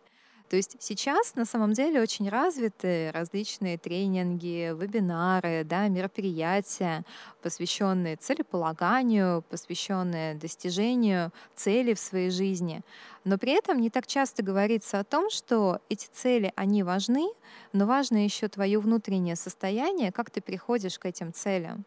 То 0.49 0.55
есть 0.55 0.75
сейчас 0.79 1.35
на 1.35 1.45
самом 1.45 1.73
деле 1.73 2.01
очень 2.01 2.29
развиты 2.29 3.11
различные 3.11 3.77
тренинги, 3.77 4.71
вебинары, 4.79 5.63
да, 5.63 5.87
мероприятия, 5.87 7.03
посвященные 7.41 8.17
целеполаганию, 8.17 9.43
посвященные 9.49 10.35
достижению 10.35 11.31
целей 11.55 11.95
в 11.95 11.99
своей 11.99 12.29
жизни. 12.29 12.81
Но 13.23 13.37
при 13.37 13.53
этом 13.53 13.79
не 13.79 13.89
так 13.89 14.05
часто 14.05 14.43
говорится 14.43 14.99
о 14.99 15.03
том, 15.03 15.29
что 15.29 15.79
эти 15.89 16.07
цели, 16.07 16.51
они 16.55 16.83
важны, 16.83 17.25
но 17.71 17.85
важно 17.85 18.23
еще 18.23 18.47
твое 18.47 18.79
внутреннее 18.79 19.35
состояние, 19.35 20.11
как 20.11 20.29
ты 20.29 20.41
приходишь 20.41 20.99
к 20.99 21.05
этим 21.05 21.31
целям. 21.33 21.85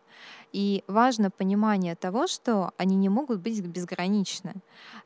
И 0.52 0.82
важно 0.86 1.30
понимание 1.30 1.94
того, 1.94 2.26
что 2.26 2.72
они 2.78 2.96
не 2.96 3.08
могут 3.08 3.40
быть 3.40 3.60
безграничны. 3.60 4.54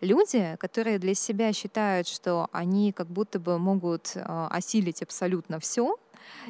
Люди, 0.00 0.56
которые 0.60 0.98
для 0.98 1.14
себя 1.14 1.52
считают, 1.52 2.06
что 2.06 2.48
они 2.52 2.92
как 2.92 3.08
будто 3.08 3.40
бы 3.40 3.58
могут 3.58 4.12
а, 4.14 4.48
осилить 4.48 5.02
абсолютно 5.02 5.58
все, 5.58 5.96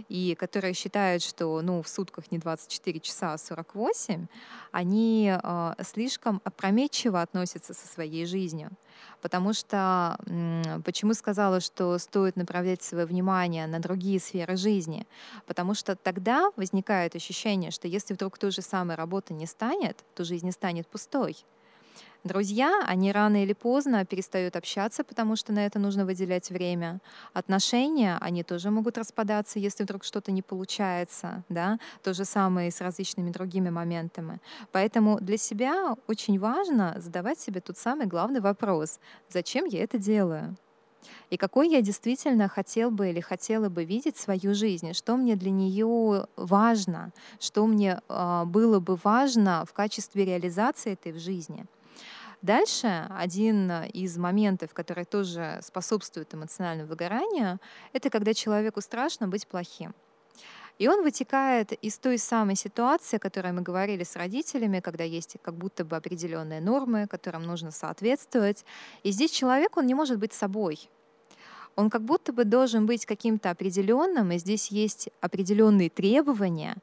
и 0.09 0.35
которые 0.39 0.75
считают, 0.75 1.23
что 1.23 1.61
ну, 1.63 1.83
в 1.83 1.89
сутках 1.89 2.31
не 2.31 2.39
24 2.39 3.01
часа, 3.01 3.35
а 3.35 3.39
48, 3.39 4.27
они 4.73 5.33
э, 5.33 5.73
слишком 5.85 6.41
опрометчиво 6.45 7.21
относятся 7.21 7.75
со 7.75 7.87
своей 7.87 8.27
жизнью. 8.27 8.71
Потому 9.23 9.53
что, 9.53 10.19
почему 10.85 11.15
сказала, 11.15 11.61
что 11.61 11.99
стоит 11.99 12.37
направлять 12.37 12.83
свое 12.83 13.07
внимание 13.07 13.67
на 13.67 13.79
другие 13.79 14.19
сферы 14.19 14.57
жизни? 14.57 15.07
Потому 15.47 15.75
что 15.75 15.95
тогда 15.95 16.51
возникает 16.57 17.15
ощущение, 17.17 17.71
что 17.71 17.87
если 17.87 18.15
вдруг 18.15 18.39
той 18.39 18.51
же 18.51 18.63
самой 18.63 18.97
работы 18.97 19.35
не 19.35 19.47
станет, 19.47 20.05
то 20.15 20.25
жизнь 20.25 20.47
не 20.47 20.53
станет 20.53 20.87
пустой. 20.87 21.37
Друзья, 22.23 22.85
они 22.87 23.13
рано 23.13 23.43
или 23.43 23.55
поздно 23.55 24.05
перестают 24.05 24.55
общаться, 24.55 25.05
потому 25.05 25.37
что 25.37 25.55
на 25.55 25.65
это 25.65 25.79
нужно 25.79 26.05
выделять 26.05 26.51
время. 26.51 27.01
Отношения, 27.33 28.19
они 28.21 28.43
тоже 28.43 28.71
могут 28.71 28.99
распадаться, 28.99 29.59
если 29.59 29.85
вдруг 29.85 30.05
что-то 30.05 30.31
не 30.31 30.43
получается. 30.43 31.45
Да? 31.49 31.79
То 32.03 32.13
же 32.13 32.27
самое 32.27 32.69
и 32.69 32.71
с 32.71 32.83
различными 32.83 33.31
другими 33.31 33.71
моментами. 33.71 34.39
Поэтому 34.71 35.19
для 35.19 35.39
себя 35.39 35.97
очень 36.09 36.39
важно 36.39 36.95
задавать 36.99 37.41
себе 37.41 37.63
тот 37.63 37.79
самый 37.79 38.07
главный 38.07 38.41
вопрос. 38.41 39.01
Зачем 39.31 39.65
я 39.65 39.83
это 39.83 39.97
делаю? 39.97 40.57
И 41.31 41.39
какой 41.39 41.71
я 41.71 41.81
действительно 41.81 42.49
хотел 42.49 42.91
бы 42.91 43.09
или 43.09 43.21
хотела 43.21 43.71
бы 43.71 43.85
видеть 43.85 44.19
свою 44.19 44.55
жизнь, 44.55 44.93
что 44.93 45.17
мне 45.17 45.37
для 45.37 45.51
нее 45.51 46.27
важно, 46.37 47.13
что 47.39 47.67
мне 47.67 48.03
э, 48.11 48.43
было 48.45 48.79
бы 48.79 48.97
важно 49.03 49.65
в 49.67 49.73
качестве 49.73 50.27
реализации 50.27 50.93
этой 50.93 51.13
в 51.13 51.19
жизни. 51.19 51.65
Дальше 52.43 53.07
один 53.11 53.71
из 53.93 54.17
моментов, 54.17 54.73
который 54.73 55.05
тоже 55.05 55.59
способствует 55.63 56.35
эмоциональному 56.35 56.89
выгоранию, 56.89 57.59
это 57.93 58.09
когда 58.09 58.33
человеку 58.33 58.81
страшно 58.81 59.29
быть 59.29 59.47
плохим. 59.47 59.95
И 60.79 60.89
он 60.89 61.03
вытекает 61.03 61.73
из 61.73 61.99
той 61.99 62.17
самой 62.17 62.57
ситуации, 62.57 63.19
о 63.19 63.21
которой 63.21 63.53
мы 63.53 63.61
говорили 63.61 64.03
с 64.03 64.17
родителями, 64.17 64.81
когда 64.81 65.05
есть 65.05 65.37
как 65.43 65.55
будто 65.55 65.85
бы 65.85 65.97
определенные 65.97 66.63
нормы, 66.63 67.07
которым 67.07 67.43
нужно 67.43 67.71
соответствовать. 67.71 68.65
И 69.03 69.11
здесь 69.11 69.31
человек, 69.31 69.77
он 69.77 69.87
не 69.87 69.93
может 69.93 70.19
быть 70.19 70.33
собой. 70.33 70.89
Он 71.77 71.91
как 71.91 72.03
будто 72.03 72.33
бы 72.33 72.45
должен 72.47 72.87
быть 72.87 73.05
каким-то 73.05 73.51
определенным, 73.51 74.33
и 74.33 74.39
здесь 74.39 74.69
есть 74.69 75.11
определенные 75.21 75.91
требования. 75.91 76.77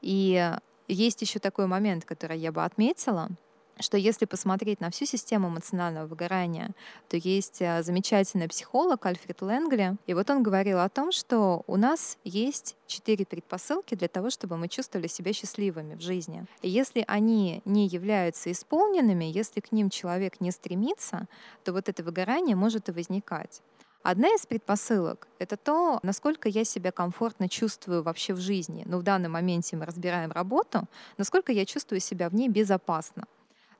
И 0.00 0.56
есть 0.88 1.20
еще 1.20 1.38
такой 1.38 1.66
момент, 1.66 2.06
который 2.06 2.38
я 2.38 2.52
бы 2.52 2.64
отметила— 2.64 3.28
что 3.82 3.96
если 3.96 4.24
посмотреть 4.24 4.80
на 4.80 4.90
всю 4.90 5.04
систему 5.04 5.48
эмоционального 5.48 6.06
выгорания, 6.06 6.70
то 7.08 7.16
есть 7.16 7.60
э, 7.60 7.82
замечательный 7.82 8.48
психолог 8.48 9.04
Альфред 9.04 9.42
Ленгли, 9.42 9.96
и 10.06 10.14
вот 10.14 10.30
он 10.30 10.42
говорил 10.42 10.80
о 10.80 10.88
том, 10.88 11.12
что 11.12 11.62
у 11.66 11.76
нас 11.76 12.18
есть 12.24 12.76
четыре 12.86 13.26
предпосылки 13.26 13.94
для 13.94 14.08
того, 14.08 14.30
чтобы 14.30 14.56
мы 14.56 14.68
чувствовали 14.68 15.06
себя 15.06 15.32
счастливыми 15.32 15.94
в 15.94 16.00
жизни. 16.00 16.44
И 16.62 16.68
если 16.68 17.04
они 17.06 17.62
не 17.64 17.86
являются 17.86 18.50
исполненными, 18.50 19.24
если 19.24 19.60
к 19.60 19.72
ним 19.72 19.90
человек 19.90 20.40
не 20.40 20.50
стремится, 20.50 21.26
то 21.64 21.72
вот 21.72 21.88
это 21.88 22.02
выгорание 22.02 22.56
может 22.56 22.88
и 22.88 22.92
возникать. 22.92 23.62
Одна 24.02 24.28
из 24.34 24.46
предпосылок— 24.46 25.28
это 25.38 25.56
то, 25.56 26.00
насколько 26.02 26.48
я 26.48 26.64
себя 26.64 26.90
комфортно 26.90 27.48
чувствую 27.48 28.02
вообще 28.02 28.34
в 28.34 28.40
жизни. 28.40 28.82
Ну, 28.86 28.98
в 28.98 29.04
данном 29.04 29.32
моменте 29.32 29.76
мы 29.76 29.86
разбираем 29.86 30.32
работу, 30.32 30.88
насколько 31.18 31.52
я 31.52 31.64
чувствую 31.64 32.00
себя 32.00 32.28
в 32.28 32.34
ней 32.34 32.48
безопасно. 32.48 33.26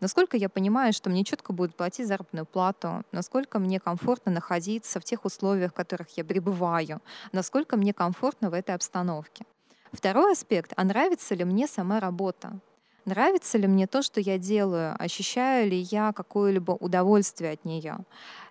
Насколько 0.03 0.37
я 0.37 0.49
понимаю, 0.49 0.93
что 0.93 1.11
мне 1.11 1.23
четко 1.23 1.53
будет 1.53 1.77
платить 1.77 2.09
заработную 2.09 2.45
плату, 2.45 3.05
насколько 3.12 3.61
мне 3.61 3.79
комфортно 3.79 4.33
находиться 4.33 4.99
в 4.99 5.05
тех 5.05 5.25
условиях, 5.25 5.71
в 5.71 5.75
которых 5.75 6.09
я 6.17 6.25
пребываю, 6.25 7.01
насколько 7.31 7.77
мне 7.77 7.93
комфортно 7.93 8.51
в 8.51 8.55
этой 8.55 8.75
обстановке. 8.75 9.45
Второй 9.93 10.33
аспект, 10.33 10.73
а 10.75 10.83
нравится 10.83 11.37
ли 11.37 11.45
мне 11.45 11.69
сама 11.69 12.01
работа? 12.01 12.59
Нравится 13.05 13.59
ли 13.59 13.69
мне 13.69 13.87
то, 13.87 14.03
что 14.03 14.21
я 14.21 14.38
делаю? 14.38 14.97
Ощущаю 14.99 15.71
ли 15.71 15.79
я 15.79 16.12
какое-либо 16.12 16.73
удовольствие 16.73 17.53
от 17.53 17.65
нее? 17.65 17.99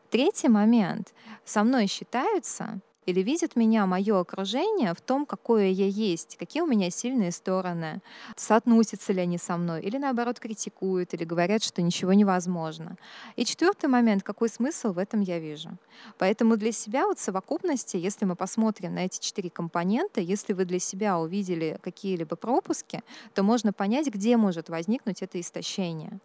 Третий 0.10 0.48
момент. 0.48 1.14
Со 1.44 1.66
мной 1.66 1.88
считаются, 1.88 2.80
или 3.06 3.22
видит 3.22 3.56
меня 3.56 3.86
мое 3.86 4.20
окружение 4.20 4.94
в 4.94 5.02
том, 5.02 5.26
какое 5.26 5.68
я 5.70 5.88
есть, 5.88 6.38
какие 6.38 6.62
у 6.62 6.68
меня 6.68 6.90
сильные 6.90 7.32
стороны, 7.32 8.02
соотносятся 8.36 9.14
ли 9.14 9.22
они 9.22 9.38
со 9.38 9.58
мной, 9.58 9.82
или 9.82 9.98
наоборот 9.98 10.40
критикуют, 10.40 11.14
или 11.14 11.24
говорят, 11.24 11.64
что 11.64 11.82
ничего 11.82 12.14
невозможно. 12.14 12.98
И 13.36 13.46
четвертый 13.46 13.88
момент, 13.88 14.24
какой 14.24 14.50
смысл 14.50 14.94
в 14.94 14.98
этом 14.98 15.22
я 15.22 15.40
вижу. 15.40 15.70
Поэтому 16.18 16.58
для 16.58 16.72
себя 16.72 17.08
вот 17.08 17.20
совокупности, 17.20 17.98
если 17.98 18.26
мы 18.26 18.36
посмотрим 18.36 18.96
на 18.96 19.06
эти 19.06 19.20
четыре 19.20 19.50
компонента, 19.50 20.22
если 20.22 20.54
вы 20.54 20.66
для 20.66 20.80
себя 20.80 21.20
увидели 21.20 21.80
какие-либо 21.82 22.36
пропуски, 22.36 23.02
то 23.34 23.44
можно 23.44 23.74
понять, 23.74 24.08
где 24.08 24.38
может 24.38 24.70
возникнуть 24.70 25.22
это 25.22 25.40
истощение. 25.40 26.20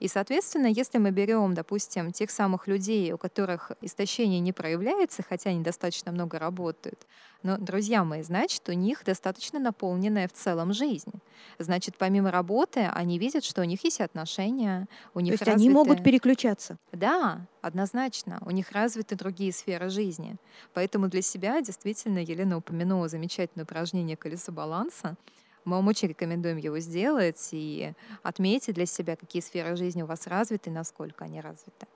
И, 0.00 0.08
соответственно, 0.08 0.66
если 0.66 0.98
мы 0.98 1.10
берем, 1.10 1.54
допустим, 1.54 2.12
тех 2.12 2.30
самых 2.30 2.66
людей, 2.66 3.12
у 3.12 3.18
которых 3.18 3.72
истощение 3.80 4.40
не 4.40 4.52
проявляется, 4.52 5.22
хотя 5.28 5.50
они 5.50 5.62
достаточно 5.62 6.12
много 6.12 6.38
работают, 6.38 7.06
но, 7.42 7.56
друзья 7.56 8.04
мои, 8.04 8.22
значит, 8.22 8.68
у 8.68 8.72
них 8.72 9.04
достаточно 9.04 9.60
наполненная 9.60 10.26
в 10.26 10.32
целом 10.32 10.72
жизнь. 10.72 11.12
Значит, 11.58 11.96
помимо 11.96 12.30
работы, 12.30 12.88
они 12.92 13.18
видят, 13.18 13.44
что 13.44 13.60
у 13.60 13.64
них 13.64 13.84
есть 13.84 14.00
отношения, 14.00 14.88
у 15.14 15.20
них 15.20 15.32
То 15.32 15.34
есть 15.34 15.42
развиты... 15.42 15.60
они 15.60 15.70
могут 15.70 16.02
переключаться. 16.02 16.78
Да, 16.92 17.46
однозначно. 17.62 18.42
У 18.44 18.50
них 18.50 18.72
развиты 18.72 19.14
другие 19.14 19.52
сферы 19.52 19.88
жизни. 19.88 20.36
Поэтому 20.74 21.08
для 21.08 21.22
себя 21.22 21.60
действительно 21.60 22.18
Елена 22.18 22.58
упомянула 22.58 23.08
замечательное 23.08 23.64
упражнение 23.64 24.16
«Колесо 24.16 24.50
баланса», 24.50 25.16
Мы 25.64 25.76
вам 25.76 25.88
очень 25.88 26.08
рекомендуем 26.08 26.56
его 26.56 26.78
сделать 26.78 27.48
и 27.52 27.92
отметить 28.22 28.74
для 28.74 28.86
себя, 28.86 29.16
какие 29.16 29.42
сферы 29.42 29.76
жизни 29.76 30.02
у 30.02 30.06
вас 30.06 30.26
развиты 30.26 30.70
и 30.70 30.72
насколько 30.72 31.24
они 31.24 31.40
развиты. 31.40 31.86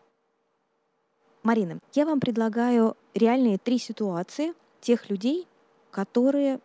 Марина, 1.42 1.78
я 1.94 2.06
вам 2.06 2.20
предлагаю 2.20 2.96
реальные 3.14 3.58
три 3.58 3.78
ситуации 3.78 4.54
тех 4.80 5.10
людей, 5.10 5.48
которые 5.90 6.60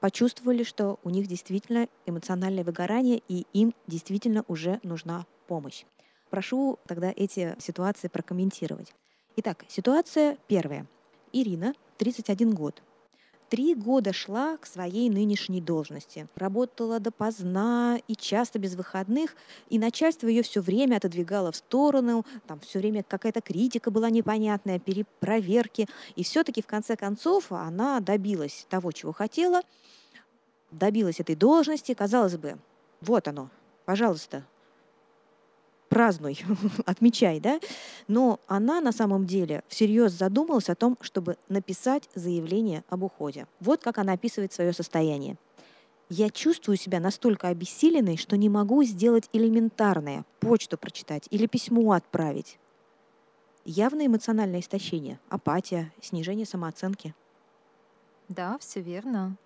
почувствовали, 0.00 0.62
что 0.62 0.98
у 1.02 1.10
них 1.10 1.26
действительно 1.26 1.88
эмоциональное 2.06 2.64
выгорание 2.64 3.22
и 3.28 3.46
им 3.52 3.74
действительно 3.86 4.44
уже 4.48 4.80
нужна 4.82 5.26
помощь. 5.46 5.84
Прошу 6.30 6.78
тогда 6.86 7.12
эти 7.14 7.56
ситуации 7.58 8.08
прокомментировать. 8.08 8.92
Итак, 9.36 9.64
ситуация 9.68 10.36
первая. 10.46 10.86
Ирина, 11.32 11.74
31 11.96 12.54
год. 12.54 12.82
Три 13.48 13.74
года 13.74 14.12
шла 14.12 14.58
к 14.58 14.66
своей 14.66 15.08
нынешней 15.08 15.62
должности. 15.62 16.28
Работала 16.34 17.00
допоздна 17.00 17.98
и 18.06 18.14
часто 18.14 18.58
без 18.58 18.74
выходных, 18.74 19.36
и 19.70 19.78
начальство 19.78 20.26
ее 20.26 20.42
все 20.42 20.60
время 20.60 20.96
отодвигало 20.96 21.50
в 21.50 21.56
сторону, 21.56 22.26
там 22.46 22.60
все 22.60 22.78
время 22.78 23.02
какая-то 23.02 23.40
критика 23.40 23.90
была 23.90 24.10
непонятная, 24.10 24.78
перепроверки. 24.78 25.88
И 26.14 26.24
все-таки 26.24 26.60
в 26.60 26.66
конце 26.66 26.94
концов 26.94 27.50
она 27.50 28.00
добилась 28.00 28.66
того, 28.68 28.92
чего 28.92 29.14
хотела, 29.14 29.62
добилась 30.70 31.20
этой 31.20 31.34
должности. 31.34 31.94
Казалось 31.94 32.36
бы, 32.36 32.58
вот 33.00 33.28
оно, 33.28 33.48
пожалуйста, 33.86 34.44
празднуй, 35.88 36.38
отмечай, 36.86 37.40
да? 37.40 37.60
Но 38.06 38.40
она 38.46 38.80
на 38.80 38.92
самом 38.92 39.26
деле 39.26 39.62
всерьез 39.68 40.12
задумалась 40.12 40.68
о 40.68 40.74
том, 40.74 40.96
чтобы 41.00 41.36
написать 41.48 42.08
заявление 42.14 42.84
об 42.88 43.02
уходе. 43.02 43.46
Вот 43.60 43.82
как 43.82 43.98
она 43.98 44.12
описывает 44.12 44.52
свое 44.52 44.72
состояние. 44.72 45.36
Я 46.10 46.30
чувствую 46.30 46.78
себя 46.78 47.00
настолько 47.00 47.48
обессиленной, 47.48 48.16
что 48.16 48.36
не 48.36 48.48
могу 48.48 48.82
сделать 48.82 49.28
элементарное– 49.34 50.24
почту 50.40 50.78
прочитать 50.78 51.26
или 51.30 51.46
письмо 51.46 51.92
отправить. 51.92 52.58
Явное 53.66 54.06
эмоциональное 54.06 54.60
истощение, 54.60 55.20
апатия, 55.28 55.92
снижение 56.00 56.46
самооценки. 56.46 57.14
Да, 58.28 58.56
все 58.58 58.80
верно. 58.80 59.36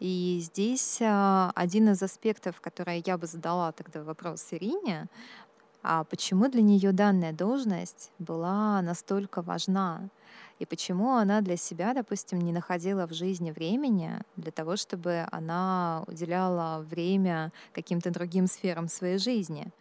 И 0.00 0.40
здесь 0.42 0.98
а, 1.00 1.52
один 1.54 1.90
из 1.90 2.02
аспектов, 2.02 2.60
который 2.60 3.02
я 3.06 3.16
бы 3.16 3.26
задала 3.26 3.70
тогда 3.70 4.02
вопрос 4.02 4.48
Ирине, 4.50 5.08
а 5.82 6.04
почему 6.04 6.48
для 6.48 6.62
нее 6.62 6.92
данная 6.92 7.32
должность 7.32 8.12
была 8.18 8.82
настолько 8.82 9.42
важна? 9.42 10.10
И 10.58 10.66
почему 10.66 11.14
она 11.14 11.40
для 11.40 11.56
себя, 11.56 11.94
допустим, 11.94 12.40
не 12.40 12.52
находила 12.52 13.06
в 13.06 13.14
жизни 13.14 13.50
времени 13.50 14.20
для 14.36 14.52
того, 14.52 14.76
чтобы 14.76 15.26
она 15.32 16.04
уделяла 16.06 16.82
время 16.82 17.52
каким-то 17.72 18.10
другим 18.10 18.46
сферам 18.46 18.88
своей 18.88 19.18
жизни? 19.18 19.72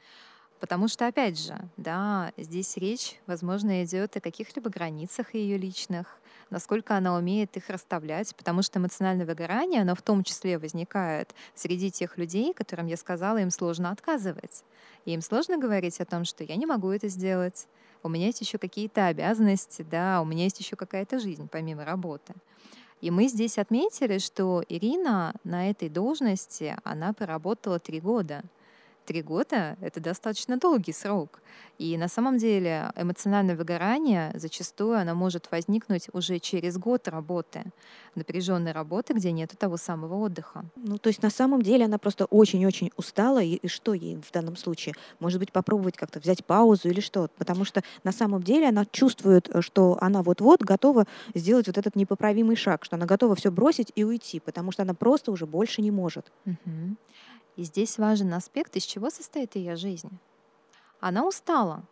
Потому 0.59 0.87
что, 0.87 1.07
опять 1.07 1.39
же, 1.39 1.57
да, 1.77 2.33
здесь 2.37 2.77
речь, 2.77 3.19
возможно, 3.27 3.83
идет 3.83 4.17
о 4.17 4.21
каких-либо 4.21 4.69
границах 4.69 5.33
ее 5.33 5.57
личных, 5.57 6.18
насколько 6.49 6.95
она 6.95 7.15
умеет 7.15 7.55
их 7.57 7.69
расставлять, 7.69 8.35
потому 8.35 8.61
что 8.61 8.79
эмоциональное 8.79 9.25
выгорание, 9.25 9.81
оно 9.81 9.95
в 9.95 10.01
том 10.01 10.23
числе 10.23 10.57
возникает 10.57 11.33
среди 11.55 11.91
тех 11.91 12.17
людей, 12.17 12.53
которым 12.53 12.87
я 12.87 12.97
сказала, 12.97 13.37
им 13.37 13.51
сложно 13.51 13.91
отказывать. 13.91 14.63
И 15.05 15.11
им 15.11 15.21
сложно 15.21 15.57
говорить 15.57 15.99
о 15.99 16.05
том, 16.05 16.25
что 16.25 16.43
я 16.43 16.55
не 16.55 16.65
могу 16.65 16.89
это 16.89 17.07
сделать, 17.07 17.67
у 18.01 18.09
меня 18.09 18.27
есть 18.27 18.41
еще 18.41 18.57
какие-то 18.57 19.07
обязанности, 19.07 19.81
да, 19.81 20.21
у 20.21 20.25
меня 20.25 20.43
есть 20.43 20.59
еще 20.59 20.75
какая-то 20.75 21.19
жизнь 21.19 21.47
помимо 21.51 21.83
работы. 21.83 22.33
И 23.01 23.11
мы 23.11 23.27
здесь 23.27 23.57
отметили, 23.57 24.17
что 24.17 24.63
Ирина 24.67 25.33
на 25.43 25.69
этой 25.69 25.89
должности, 25.89 26.75
она 26.83 27.13
поработала 27.13 27.79
три 27.79 27.99
года— 27.99 28.43
три 29.09 29.23
года— 29.23 29.75
это 29.81 29.99
достаточно 29.99 30.57
долгий 30.57 30.93
срок. 30.93 31.41
И 31.79 31.97
на 31.97 32.07
самом 32.07 32.37
деле 32.37 32.91
эмоциональное 32.95 33.55
выгорание 33.55 34.31
зачастую 34.35 34.99
оно 34.99 35.15
может 35.15 35.51
возникнуть 35.51 36.09
уже 36.13 36.37
через 36.37 36.77
год 36.77 37.07
работы, 37.07 37.63
напряженной 38.13 38.71
работы, 38.71 39.13
где 39.13 39.31
нет 39.31 39.51
того 39.57 39.77
самого 39.77 40.13
отдыха. 40.25 40.63
Ну, 40.75 40.99
то 40.99 41.07
есть 41.07 41.23
на 41.23 41.31
самом 41.31 41.63
деле 41.63 41.85
она 41.85 41.97
просто 41.97 42.25
очень-очень 42.25 42.91
устала, 42.97 43.41
и, 43.41 43.55
и 43.55 43.67
что 43.67 43.95
ей 43.95 44.17
в 44.17 44.31
данном 44.31 44.55
случае? 44.55 44.93
Может 45.19 45.39
быть, 45.39 45.51
попробовать 45.51 45.97
как-то 45.97 46.19
взять 46.19 46.45
паузу 46.45 46.89
или 46.89 46.99
что? 46.99 47.29
Потому 47.35 47.65
что 47.65 47.81
на 48.03 48.11
самом 48.11 48.43
деле 48.43 48.69
она 48.69 48.85
чувствует, 48.85 49.49
э, 49.49 49.61
что 49.61 49.97
она 50.01 50.21
вот-вот 50.21 50.61
готова 50.61 51.05
сделать 51.33 51.65
вот 51.65 51.79
этот 51.79 51.95
непоправимый 51.95 52.55
шаг, 52.55 52.85
что 52.85 52.95
она 52.95 53.07
готова 53.07 53.33
все 53.33 53.49
бросить 53.49 53.91
и 53.95 54.03
уйти, 54.03 54.39
потому 54.39 54.71
что 54.71 54.83
она 54.83 54.93
просто 54.93 55.31
уже 55.31 55.47
больше 55.47 55.81
не 55.81 55.89
может. 55.89 56.31
Угу. 56.45 56.95
И 57.59 57.63
здесь 57.63 57.97
важен 57.97 58.33
аспект, 58.33 58.77
из 58.77 58.83
чего 58.83 59.09
состоит 59.09 59.57
ее 59.57 59.75
жизнь. 59.75 60.17
Она 61.01 61.27
устала, 61.27 61.83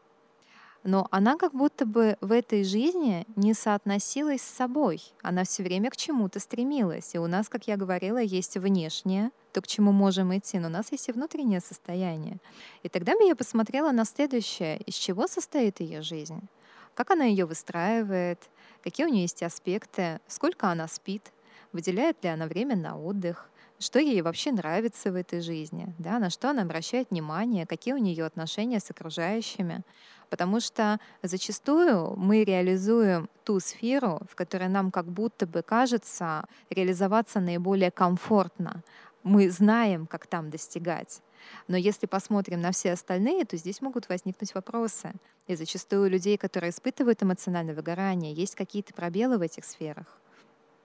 но 0.83 1.09
она 1.11 1.35
как 1.35 1.53
будто 1.53 1.85
бы 1.85 2.15
в 2.21 2.31
этой 2.31 2.63
жизни 2.63 3.25
не 3.35 3.53
соотносилась 3.53 4.41
с 4.41 4.55
собой. 4.55 5.01
Она 5.21 5.43
все 5.43 5.63
время 5.63 5.89
к 5.89 5.97
чему-то 5.97 6.39
стремилась. 6.39 7.13
И 7.15 7.17
у 7.17 7.27
нас, 7.27 7.49
как 7.49 7.67
я 7.67 7.75
говорила, 7.75 8.17
есть 8.17 8.55
внешнее, 8.55 9.31
то, 9.51 9.59
к 9.59 9.67
чему 9.67 9.91
можем 9.91 10.33
идти, 10.37 10.57
но 10.57 10.69
у 10.69 10.71
нас 10.71 10.89
есть 10.93 11.09
и 11.09 11.11
внутреннее 11.11 11.59
состояние. 11.59 12.37
И 12.83 12.87
тогда 12.87 13.17
бы 13.17 13.25
я 13.25 13.35
посмотрела 13.35 13.91
на 13.91 14.05
следующее, 14.05 14.77
из 14.83 14.93
чего 14.93 15.27
состоит 15.27 15.81
ее 15.81 16.01
жизнь, 16.01 16.47
как 16.95 17.11
она 17.11 17.25
ее 17.25 17.43
выстраивает, 17.43 18.39
какие 18.85 19.05
у 19.05 19.09
нее 19.09 19.23
есть 19.23 19.43
аспекты, 19.43 20.21
сколько 20.29 20.69
она 20.69 20.87
спит, 20.87 21.33
выделяет 21.73 22.23
ли 22.23 22.29
она 22.29 22.45
время 22.47 22.77
на 22.77 22.97
отдых, 22.97 23.49
что 23.79 23.99
ей 23.99 24.21
вообще 24.21 24.51
нравится 24.51 25.11
в 25.11 25.15
этой 25.15 25.41
жизни, 25.41 25.93
да, 25.99 26.19
на 26.19 26.29
что 26.29 26.49
она 26.49 26.63
обращает 26.63 27.11
внимание, 27.11 27.65
какие 27.65 27.93
у 27.93 27.97
нее 27.97 28.25
отношения 28.25 28.79
с 28.79 28.89
окружающими. 28.89 29.83
Потому 30.29 30.59
что 30.59 30.99
зачастую 31.23 32.15
мы 32.17 32.43
реализуем 32.43 33.29
ту 33.43 33.59
сферу, 33.59 34.21
в 34.29 34.35
которой 34.35 34.67
нам 34.67 34.91
как 34.91 35.05
будто 35.05 35.47
бы 35.47 35.61
кажется 35.61 36.45
реализоваться 36.69 37.39
наиболее 37.39 37.91
комфортно. 37.91 38.83
Мы 39.23 39.49
знаем, 39.49 40.07
как 40.07 40.27
там 40.27 40.49
достигать. 40.49 41.21
Но 41.67 41.77
если 41.77 42.07
посмотрим 42.07 42.61
на 42.61 42.71
все 42.71 42.93
остальные, 42.93 43.45
то 43.45 43.55
здесь 43.57 43.81
могут 43.81 44.09
возникнуть 44.09 44.53
вопросы. 44.53 45.13
И 45.47 45.55
зачастую 45.55 46.03
у 46.03 46.09
людей, 46.09 46.37
которые 46.37 46.71
испытывают 46.71 47.23
эмоциональное 47.23 47.75
выгорание, 47.75 48.33
есть 48.33 48.55
какие-то 48.55 48.93
пробелы 48.93 49.37
в 49.37 49.41
этих 49.41 49.63
сферах. 49.63 50.19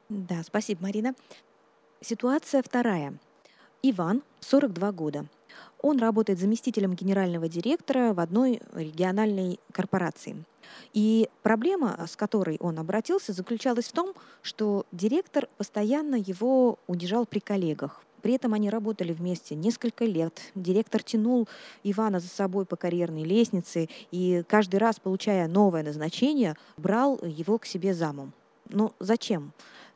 Да, 0.09 0.43
спасибо, 0.45 0.83
Марина. 0.83 1.15
Ситуация 2.03 2.65
вторая. 2.65 3.15
Иван, 3.85 4.25
42 4.41 4.91
года. 4.91 5.27
Он 5.81 6.01
работает 6.01 6.41
заместителем 6.41 6.95
генерального 6.95 7.49
директора 7.49 8.13
в 8.13 8.19
одной 8.19 8.61
региональной 8.75 9.61
корпорации. 9.71 10.45
И 10.95 11.29
проблема, 11.45 12.05
с 12.09 12.17
которой 12.17 12.57
он 12.59 12.81
обратился, 12.81 13.33
заключалась 13.33 13.87
в 13.87 13.93
том, 13.93 14.15
что 14.43 14.85
директор 14.91 15.49
постоянно 15.59 16.17
его 16.17 16.81
удержал 16.89 17.25
при 17.25 17.39
коллегах. 17.39 18.03
При 18.21 18.35
этом 18.35 18.53
они 18.53 18.69
работали 18.69 19.13
вместе 19.13 19.55
несколько 19.55 20.05
лет. 20.05 20.41
Директор 20.57 21.05
тянул 21.05 21.47
Ивана 21.85 22.19
за 22.19 22.29
собой 22.29 22.67
по 22.67 22.75
карьерной 22.75 23.23
лестнице 23.23 23.89
и 24.11 24.43
каждый 24.49 24.79
раз, 24.79 24.99
получая 24.99 25.47
новое 25.47 25.85
назначение, 25.85 26.57
брал 26.77 27.21
его 27.23 27.59
к 27.59 27.67
себе 27.67 27.95
замом. 27.95 28.33
Ну 28.71 28.93
зачем? 28.99 29.53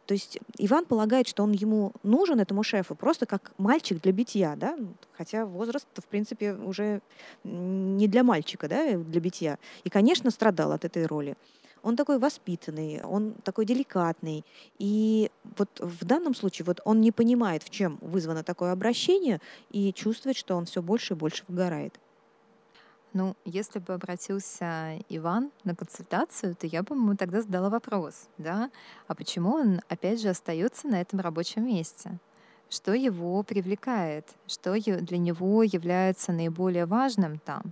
То 0.07 0.15
есть 0.15 0.39
Иван 0.59 0.85
полагает, 0.85 1.27
что 1.27 1.43
он 1.43 1.53
ему 1.53 1.93
нужен, 2.03 2.39
этому 2.41 2.63
шефу, 2.63 2.95
просто 2.95 3.27
как 3.27 3.53
мальчик 3.59 4.01
для 4.01 4.13
битья, 4.13 4.55
да? 4.57 4.79
хотя 5.13 5.45
возраст, 5.45 5.89
в 5.95 6.07
принципе, 6.07 6.55
уже 6.55 7.01
не 7.45 8.07
для 8.07 8.23
мальчика, 8.23 8.69
да, 8.69 8.97
для 8.97 9.21
битья. 9.21 9.59
И, 9.85 9.91
конечно, 9.91 10.31
страдал 10.31 10.73
от 10.73 10.85
этой 10.85 11.07
роли. 11.07 11.37
Он 11.83 11.97
такой 11.97 12.19
воспитанный, 12.19 13.03
он 13.03 13.35
такой 13.45 13.65
деликатный. 13.65 14.45
И 14.79 15.31
вот 15.57 15.69
в 15.81 16.05
данном 16.05 16.35
случае 16.35 16.67
вот 16.67 16.81
он 16.85 17.01
не 17.01 17.13
понимает, 17.13 17.63
в 17.63 17.71
чем 17.71 17.99
вызвано 18.01 18.43
такое 18.43 18.73
обращение, 18.73 19.41
и 19.71 19.93
чувствует, 19.93 20.37
что 20.37 20.57
он 20.57 20.67
все 20.67 20.83
больше 20.83 21.15
и 21.15 21.17
больше 21.17 21.45
выгорает. 21.49 21.99
Ну, 23.17 23.35
если 23.47 23.79
бы 23.79 23.95
обратился 23.95 24.99
Иван 25.09 25.51
на 25.65 25.75
консультацию, 25.75 26.55
то 26.55 26.67
я 26.67 26.83
бы 26.83 26.95
ему 26.95 27.17
тогда 27.17 27.41
задала 27.41 27.71
вопрос, 27.71 28.29
да, 28.37 28.71
а 29.09 29.15
почему 29.15 29.55
он 29.55 29.81
опять 29.89 30.21
же 30.21 30.29
остается 30.29 30.87
на 30.87 31.01
этом 31.01 31.21
рабочем 31.21 31.65
месте? 31.65 32.19
Что 32.69 32.93
его 32.93 33.43
привлекает? 33.43 34.29
Что 34.47 34.75
для 34.79 35.17
него 35.17 35.63
является 35.63 36.31
наиболее 36.31 36.85
важным 36.85 37.39
там? 37.39 37.63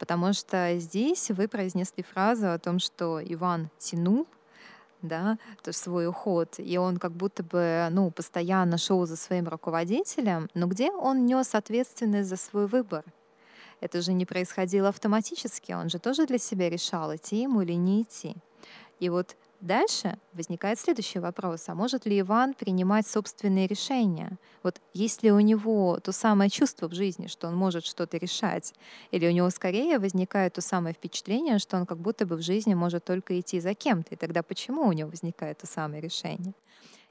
Потому 0.00 0.32
что 0.32 0.76
здесь 0.80 1.30
вы 1.30 1.46
произнесли 1.46 2.02
фразу 2.02 2.50
о 2.50 2.58
том, 2.58 2.80
что 2.80 3.20
Иван 3.22 3.70
тянул 3.78 4.26
да, 5.00 5.38
то 5.62 5.72
свой 5.72 6.08
уход, 6.08 6.56
и 6.58 6.76
он 6.76 6.96
как 6.96 7.12
будто 7.12 7.44
бы, 7.44 7.86
ну, 7.92 8.10
постоянно 8.10 8.78
шел 8.78 9.06
за 9.06 9.16
своим 9.16 9.46
руководителем, 9.46 10.48
но 10.54 10.66
где 10.66 10.90
он 10.90 11.24
нес 11.24 11.54
ответственность 11.54 12.28
за 12.28 12.36
свой 12.36 12.66
выбор? 12.66 13.04
Это 13.82 14.00
же 14.00 14.12
не 14.12 14.24
происходило 14.24 14.88
автоматически, 14.88 15.72
он 15.72 15.90
же 15.90 15.98
тоже 15.98 16.26
для 16.26 16.38
себя 16.38 16.70
решал, 16.70 17.14
идти 17.14 17.42
ему 17.42 17.62
или 17.62 17.72
не 17.74 18.02
идти. 18.02 18.34
И 19.00 19.10
вот 19.10 19.36
Дальше 19.62 20.18
возникает 20.32 20.80
следующий 20.80 21.20
вопрос. 21.20 21.68
А 21.68 21.76
может 21.76 22.04
ли 22.04 22.18
Иван 22.18 22.52
принимать 22.52 23.06
собственные 23.06 23.68
решения? 23.68 24.36
Вот 24.64 24.80
есть 24.92 25.22
ли 25.22 25.30
у 25.30 25.38
него 25.38 26.00
то 26.00 26.10
самое 26.10 26.50
чувство 26.50 26.88
в 26.88 26.94
жизни, 26.94 27.28
что 27.28 27.46
он 27.46 27.54
может 27.54 27.84
что-то 27.84 28.16
решать? 28.16 28.74
Или 29.12 29.28
у 29.28 29.30
него 29.30 29.48
скорее 29.50 30.00
возникает 30.00 30.54
то 30.54 30.60
самое 30.60 30.96
впечатление, 30.96 31.60
что 31.60 31.76
он 31.76 31.86
как 31.86 31.98
будто 31.98 32.26
бы 32.26 32.34
в 32.34 32.42
жизни 32.42 32.74
может 32.74 33.04
только 33.04 33.38
идти 33.38 33.60
за 33.60 33.74
кем-то? 33.74 34.14
И 34.14 34.16
тогда 34.16 34.42
почему 34.42 34.82
у 34.82 34.92
него 34.92 35.10
возникает 35.10 35.58
то 35.58 35.68
самое 35.68 36.02
решение? 36.02 36.54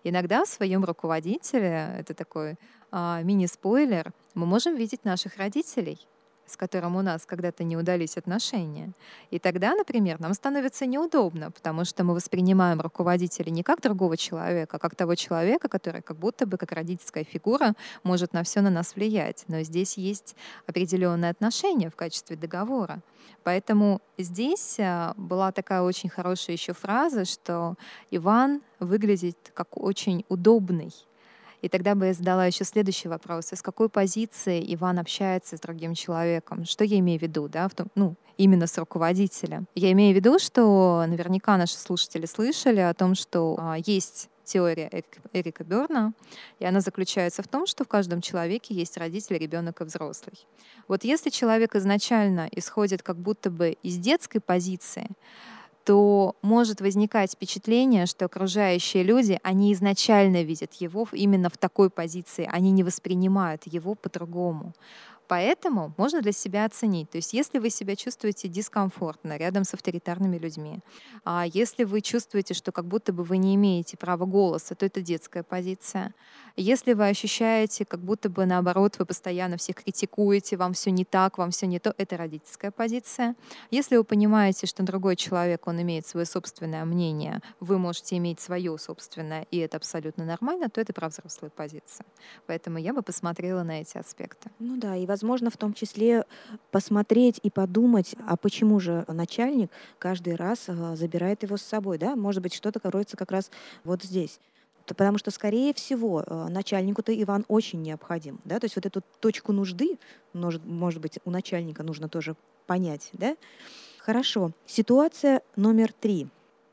Иногда 0.04 0.44
в 0.44 0.50
своем 0.50 0.84
руководителе, 0.84 1.96
это 2.00 2.14
такой 2.14 2.56
а, 2.92 3.22
мини-спойлер, 3.24 4.12
мы 4.34 4.46
можем 4.46 4.76
видеть 4.76 5.06
наших 5.06 5.38
родителей— 5.38 6.06
с 6.52 6.58
которым 6.58 6.96
у 6.96 7.02
нас 7.02 7.26
когда-то 7.26 7.64
не 7.64 7.78
удались 7.78 8.18
отношения. 8.18 8.92
И 9.30 9.40
тогда, 9.40 9.76
например, 9.76 10.20
нам 10.20 10.34
становится 10.34 10.86
неудобно, 10.86 11.52
потому 11.52 11.86
что 11.86 12.04
мы 12.04 12.14
воспринимаем 12.14 12.82
руководителя 12.82 13.50
не 13.50 13.64
как 13.64 13.82
другого 13.82 14.18
человека, 14.18 14.78
а 14.78 14.80
как 14.80 14.96
того 14.96 15.16
человека, 15.16 15.70
который 15.70 16.02
как 16.02 16.18
будто 16.18 16.46
бы 16.46 16.58
как 16.58 16.72
родительская 16.72 17.24
фигура 17.24 17.74
может 18.04 18.34
на 18.34 18.44
все 18.44 18.62
на 18.62 18.70
нас 18.70 18.96
влиять. 18.96 19.46
Но 19.48 19.62
здесь 19.62 19.98
есть 19.98 20.36
определенные 20.68 21.32
отношения 21.32 21.90
в 21.90 21.96
качестве 21.96 22.36
договора. 22.36 23.02
Поэтому 23.44 24.02
здесь 24.18 24.78
а, 24.80 25.14
была 25.18 25.52
такая 25.52 25.82
очень 25.82 26.10
хорошая 26.10 26.56
еще 26.56 26.74
фраза, 26.74 27.26
что 27.26 27.76
Иван 28.12 28.62
выглядит 28.80 29.52
как 29.54 29.78
очень 29.78 30.26
удобный 30.30 30.94
и 31.62 31.70
тогда 31.70 31.96
бы 31.96 32.08
я 32.08 32.14
задала 32.14 32.46
еще 32.46 32.64
следующий 32.64 33.08
вопрос. 33.08 33.54
Из 33.54 33.62
какой 33.62 33.90
позиции 33.90 34.64
Иван 34.74 35.00
общается 35.00 35.58
с 35.58 35.60
другим 35.60 35.94
человеком? 35.94 36.66
Что 36.66 36.84
я 36.84 37.00
имею 37.00 37.20
в 37.20 37.24
виду, 37.24 37.48
да, 37.48 37.68
в 37.68 37.76
том, 37.76 37.88
ну, 37.96 38.16
именно 38.38 38.68
с 38.68 38.78
руководителем? 38.78 39.68
Я 39.76 39.92
имею 39.92 40.14
в 40.14 40.16
виду, 40.16 40.40
что 40.40 41.04
наверняка 41.08 41.58
наши 41.58 41.78
слушатели 41.78 42.26
слышали 42.26 42.80
о 42.80 42.94
том, 42.94 43.16
что 43.16 43.56
а, 43.60 43.78
есть 43.86 44.30
теория 44.44 44.90
Эрика 45.34 45.64
Берна, 45.64 46.14
и 46.60 46.66
она 46.66 46.82
заключается 46.82 47.44
в 47.44 47.48
том, 47.48 47.66
что 47.66 47.86
в 47.86 47.88
каждом 47.88 48.22
человеке 48.22 48.74
есть 48.74 48.98
родитель, 48.98 49.38
ребенок 49.38 49.82
и 49.82 49.84
взрослый. 49.84 50.46
Вот 50.88 51.04
если 51.04 51.30
человек 51.30 51.76
изначально 51.76 52.50
исходит 52.52 53.02
как 53.04 53.18
будто 53.18 53.50
бы 53.50 53.78
из 53.84 53.98
детской 53.98 54.40
позиции, 54.40 55.08
то 55.84 56.36
может 56.42 56.82
возникать 56.82 57.34
впечатление, 57.34 58.06
что 58.06 58.26
окружающие 58.26 59.04
люди, 59.04 59.40
они 59.44 59.74
изначально 59.74 60.44
видят 60.44 60.74
его 60.74 61.08
именно 61.12 61.50
в 61.50 61.58
такой 61.58 61.90
позиции, 61.90 62.48
они 62.52 62.72
не 62.72 62.84
воспринимают 62.84 63.64
его 63.66 63.96
по-другому. 63.96 64.74
Поэтому 65.32 65.94
можно 65.96 66.22
для 66.22 66.34
себя 66.34 66.66
оценить. 66.66 67.10
То 67.10 67.16
есть 67.16 67.32
если 67.32 67.58
вы 67.60 67.70
себя 67.70 67.96
чувствуете 67.96 68.50
дискомфортно 68.50 69.38
рядом 69.38 69.64
с 69.64 69.74
авторитарными 69.74 70.38
людьми, 70.38 70.80
а 71.24 71.46
если 71.48 71.86
вы 71.86 72.02
чувствуете, 72.02 72.54
что 72.54 72.74
как 72.74 72.86
будто 72.86 73.14
бы 73.14 73.24
вы 73.24 73.38
не 73.38 73.56
имеете 73.56 73.96
права 73.96 74.26
голоса, 74.26 74.76
то 74.76 74.86
это 74.86 75.00
детская 75.00 75.44
позиция. 75.44 76.14
Если 76.58 76.92
вы 76.92 77.08
ощущаете, 77.08 77.86
как 77.86 78.02
будто 78.02 78.30
бы 78.30 78.46
наоборот 78.46 79.00
вы 79.00 79.06
постоянно 79.06 79.56
всех 79.56 79.78
критикуете, 79.78 80.58
вам 80.58 80.74
все 80.74 80.92
не 80.92 81.06
так, 81.06 81.38
вам 81.38 81.52
все 81.52 81.66
не 81.66 81.80
то, 81.80 81.96
это 81.98 82.18
родительская 82.18 82.72
позиция. 82.72 83.38
Если 83.70 83.96
вы 83.96 84.04
понимаете, 84.04 84.68
что 84.68 84.84
другой 84.84 85.16
человек, 85.16 85.66
он 85.66 85.82
имеет 85.82 86.06
свое 86.06 86.26
собственное 86.26 86.84
мнение, 86.84 87.40
вы 87.62 87.78
можете 87.78 88.18
иметь 88.18 88.42
свое 88.42 88.78
собственное, 88.78 89.48
и 89.50 89.60
это 89.60 89.78
абсолютно 89.78 90.26
нормально, 90.26 90.70
то 90.70 90.82
это 90.82 90.92
про 90.92 91.08
взрослую 91.08 91.52
позицию. 91.52 92.06
Поэтому 92.48 92.80
я 92.80 92.94
бы 92.94 93.02
посмотрела 93.02 93.64
на 93.64 93.80
эти 93.80 93.98
аспекты. 93.98 94.52
Ну 94.60 94.76
да, 94.76 94.98
и 94.98 95.06
возможно 95.06 95.21
в 95.50 95.58
том 95.58 95.74
числе 95.74 96.26
посмотреть 96.72 97.40
и 97.44 97.50
подумать, 97.50 98.16
а 98.28 98.38
почему 98.38 98.80
же 98.80 99.06
начальник 99.08 99.72
каждый 100.00 100.36
раз 100.36 100.66
э, 100.68 100.96
забирает 100.96 101.44
его 101.44 101.58
с 101.58 101.62
собой, 101.62 101.98
да? 101.98 102.16
Может 102.16 102.44
быть, 102.44 102.54
что-то 102.54 102.80
кроется 102.80 103.18
как 103.18 103.32
раз 103.32 103.52
вот 103.84 104.04
здесь. 104.04 104.40
Потому 104.86 105.18
что, 105.18 105.32
скорее 105.32 105.74
всего, 105.74 106.24
э, 106.26 106.48
начальнику-то 106.50 107.14
Иван 107.22 107.46
очень 107.48 107.82
необходим. 107.82 108.40
Да? 108.46 108.60
То 108.60 108.66
есть 108.66 108.76
вот 108.76 108.86
эту 108.86 109.02
точку 109.20 109.54
нужды, 109.54 109.98
может, 110.34 110.66
может 110.66 111.02
быть, 111.02 111.20
у 111.24 111.32
начальника 111.32 111.84
нужно 111.84 112.10
тоже 112.10 112.36
понять. 112.68 113.10
Да? 113.14 113.36
Хорошо. 114.00 114.52
Ситуация 114.66 115.42
номер 115.56 115.94
три. 115.94 116.28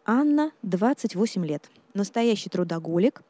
Анна, 0.05 0.53
28 0.63 1.45
лет. 1.45 1.71
Настоящий 1.93 2.49
трудоголик, 2.49 3.23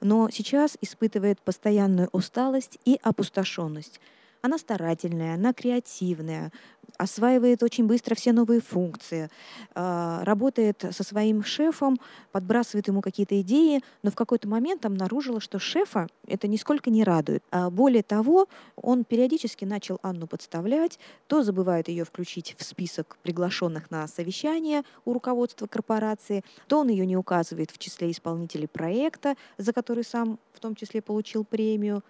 но 0.00 0.30
сейчас 0.30 0.78
испытывает 0.80 1.40
постоянную 1.40 2.08
усталость 2.12 2.78
и 2.84 2.98
опустошенность. 3.02 4.00
Она 4.42 4.58
старательная, 4.58 5.34
она 5.34 5.52
креативная, 5.52 6.50
осваивает 6.96 7.62
очень 7.62 7.86
быстро 7.86 8.14
все 8.14 8.32
новые 8.32 8.60
функции, 8.60 9.30
а, 9.74 10.24
работает 10.24 10.84
со 10.90 11.02
своим 11.02 11.42
шефом, 11.44 11.98
подбрасывает 12.32 12.88
ему 12.88 13.00
какие-то 13.00 13.40
идеи, 13.40 13.80
но 14.02 14.10
в 14.10 14.14
какой-то 14.14 14.48
момент 14.48 14.84
обнаружила, 14.84 15.40
что 15.40 15.58
шефа 15.58 16.08
это 16.26 16.48
нисколько 16.48 16.90
не 16.90 17.04
радует. 17.04 17.42
А 17.50 17.70
более 17.70 18.02
того, 18.02 18.48
он 18.76 19.04
периодически 19.04 19.64
начал 19.64 19.98
Анну 20.02 20.26
подставлять, 20.26 20.98
то 21.26 21.42
забывает 21.42 21.88
ее 21.88 22.04
включить 22.04 22.54
в 22.58 22.64
список 22.64 23.18
приглашенных 23.22 23.90
на 23.90 24.06
совещание 24.08 24.82
у 25.04 25.12
руководства 25.12 25.66
корпорации, 25.66 26.44
то 26.66 26.80
он 26.80 26.88
ее 26.88 27.06
не 27.06 27.16
указывает 27.16 27.70
в 27.70 27.78
числе 27.78 28.10
исполнителей 28.10 28.68
проекта, 28.68 29.36
за 29.58 29.72
который 29.72 30.04
сам 30.04 30.38
в 30.52 30.60
том 30.60 30.74
числе 30.74 31.02
получил 31.02 31.44
премию. 31.44 32.02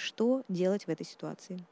Что 0.00 0.42
делать 0.48 0.86
в 0.86 0.88
этой 0.88 1.04
ситуации? 1.04 1.62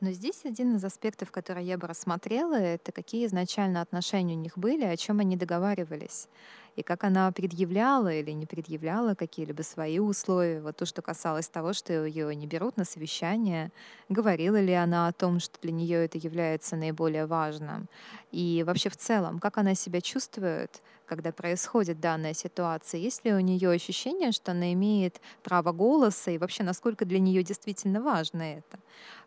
Но 0.00 0.10
здесь 0.10 0.44
один 0.44 0.74
из 0.74 0.84
аспектов, 0.84 1.30
который 1.30 1.64
я 1.64 1.78
бы 1.78 1.86
рассмотрела, 1.86 2.56
это 2.56 2.90
какие 2.90 3.26
изначально 3.26 3.80
отношения 3.80 4.34
у 4.34 4.38
них 4.38 4.58
были, 4.58 4.84
о 4.84 4.96
чем 4.96 5.20
они 5.20 5.36
договаривались 5.36 6.28
и 6.76 6.82
как 6.82 7.04
она 7.04 7.30
предъявляла 7.30 8.12
или 8.12 8.32
не 8.32 8.46
предъявляла 8.46 9.14
какие-либо 9.14 9.62
свои 9.62 9.98
условия. 9.98 10.60
Вот 10.60 10.76
то, 10.76 10.86
что 10.86 11.02
касалось 11.02 11.48
того, 11.48 11.72
что 11.72 12.04
ее 12.04 12.34
не 12.34 12.46
берут 12.46 12.76
на 12.76 12.84
совещание, 12.84 13.70
говорила 14.08 14.60
ли 14.60 14.72
она 14.72 15.08
о 15.08 15.12
том, 15.12 15.40
что 15.40 15.58
для 15.60 15.72
нее 15.72 16.04
это 16.04 16.18
является 16.18 16.76
наиболее 16.76 17.26
важным. 17.26 17.88
И 18.32 18.64
вообще 18.66 18.88
в 18.88 18.96
целом, 18.96 19.38
как 19.38 19.58
она 19.58 19.74
себя 19.74 20.00
чувствует, 20.00 20.82
когда 21.06 21.32
происходит 21.32 22.00
данная 22.00 22.34
ситуация? 22.34 23.00
Есть 23.00 23.24
ли 23.24 23.32
у 23.32 23.40
нее 23.40 23.70
ощущение, 23.70 24.32
что 24.32 24.52
она 24.52 24.72
имеет 24.72 25.20
право 25.42 25.72
голоса 25.72 26.30
и 26.30 26.38
вообще 26.38 26.62
насколько 26.62 27.04
для 27.04 27.18
нее 27.18 27.42
действительно 27.42 28.00
важно 28.00 28.42
это? 28.42 28.78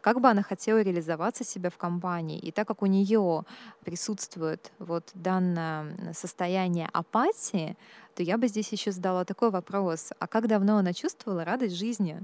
Как 0.01 0.21
бы 0.21 0.29
она 0.29 0.41
хотела 0.43 0.81
реализоваться 0.81 1.43
себя 1.43 1.69
в 1.69 1.77
компании? 1.77 2.39
И 2.39 2.51
так 2.51 2.67
как 2.67 2.81
у 2.81 2.85
нее 2.85 3.43
присутствует 3.83 4.71
вот 4.79 5.09
данное 5.13 6.13
состояние 6.13 6.89
апатии, 6.93 7.77
то 8.15 8.23
я 8.23 8.37
бы 8.37 8.47
здесь 8.47 8.71
еще 8.71 8.91
задала 8.91 9.25
такой 9.25 9.51
вопрос. 9.51 10.11
А 10.19 10.27
как 10.27 10.47
давно 10.47 10.77
она 10.77 10.93
чувствовала 10.93 11.45
радость 11.45 11.75
жизни? 11.75 12.21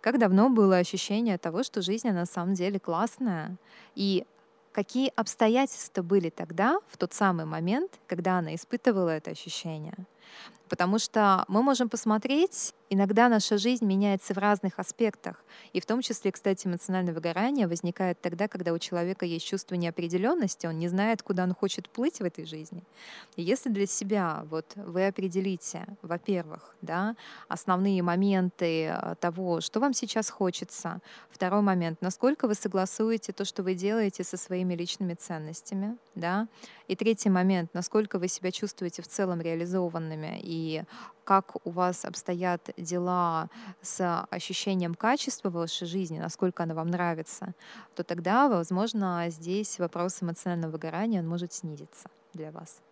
Как 0.00 0.18
давно 0.18 0.50
было 0.50 0.78
ощущение 0.78 1.38
того, 1.38 1.62
что 1.62 1.80
жизнь 1.80 2.10
на 2.10 2.26
самом 2.26 2.54
деле 2.54 2.80
классная? 2.80 3.56
И 3.94 4.26
какие 4.72 5.12
обстоятельства 5.14 6.02
были 6.02 6.30
тогда, 6.30 6.80
в 6.88 6.96
тот 6.96 7.12
самый 7.12 7.44
момент, 7.44 8.00
когда 8.06 8.38
она 8.38 8.54
испытывала 8.54 9.10
это 9.10 9.30
ощущение? 9.30 9.94
Потому 10.68 10.98
что 10.98 11.44
мы 11.48 11.62
можем 11.62 11.88
посмотреть 11.88 12.74
Иногда 12.94 13.30
наша 13.30 13.56
жизнь 13.56 13.86
меняется 13.86 14.34
в 14.34 14.36
разных 14.36 14.78
аспектах. 14.78 15.42
И 15.72 15.80
в 15.80 15.86
том 15.86 16.02
числе, 16.02 16.30
кстати, 16.30 16.66
эмоциональное 16.66 17.14
выгорание 17.14 17.66
возникает 17.66 18.20
тогда, 18.20 18.48
когда 18.48 18.74
у 18.74 18.78
человека 18.78 19.24
есть 19.24 19.46
чувство 19.46 19.76
неопределенности, 19.76 20.66
он 20.66 20.78
не 20.78 20.88
знает, 20.88 21.22
куда 21.22 21.44
он 21.44 21.54
хочет 21.54 21.88
плыть 21.88 22.18
в 22.18 22.22
этой 22.22 22.44
жизни. 22.44 22.84
И 23.36 23.42
если 23.42 23.70
для 23.70 23.86
себя 23.86 24.44
вот 24.50 24.66
вы 24.76 25.06
определите, 25.06 25.86
во-первых, 26.02 26.76
да, 26.82 27.16
основные 27.48 28.02
моменты 28.02 28.88
э, 28.88 29.14
того, 29.18 29.62
что 29.62 29.80
вам 29.80 29.94
сейчас 29.94 30.28
хочется, 30.28 31.00
второй 31.30 31.62
момент, 31.62 32.02
насколько 32.02 32.46
вы 32.46 32.54
согласуете 32.54 33.32
то, 33.32 33.46
что 33.46 33.62
вы 33.62 33.72
делаете 33.72 34.22
со 34.22 34.36
своими 34.36 34.74
личными 34.74 35.14
ценностями, 35.14 35.96
да, 36.14 36.46
и 36.92 36.96
третий 36.96 37.30
момент, 37.30 37.72
насколько 37.72 38.18
вы 38.18 38.28
себя 38.28 38.52
чувствуете 38.52 39.00
в 39.02 39.08
целом 39.08 39.40
реализованными 39.40 40.38
и 40.42 40.84
как 41.24 41.56
у 41.64 41.70
вас 41.70 42.04
обстоят 42.04 42.70
дела 42.76 43.48
с 43.80 44.26
ощущением 44.30 44.94
качества 44.94 45.48
вашей 45.48 45.86
жизни, 45.86 46.18
насколько 46.18 46.62
она 46.62 46.74
вам 46.74 46.88
нравится, 46.88 47.54
то 47.94 48.04
тогда, 48.04 48.48
возможно, 48.48 49.24
здесь 49.28 49.78
вопрос 49.78 50.22
эмоционального 50.22 50.72
выгорания 50.72 51.20
он 51.20 51.28
может 51.28 51.52
снизиться 51.52 52.10
для 52.34 52.50
вас. 52.50 52.82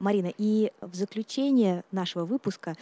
Марина, 0.00 0.32
и 0.36 0.72
в 0.80 0.94
заключение 0.94 1.84
нашего 1.92 2.24
выпуска 2.24 2.74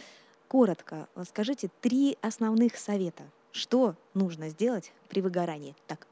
коротко 0.47 1.07
скажите 1.27 1.69
три 1.81 2.17
основных 2.21 2.77
совета. 2.77 3.23
Что 3.51 3.95
нужно 4.15 4.49
сделать 4.49 4.93
при 5.09 5.21
выгорании? 5.21 5.75
Так, 5.85 6.07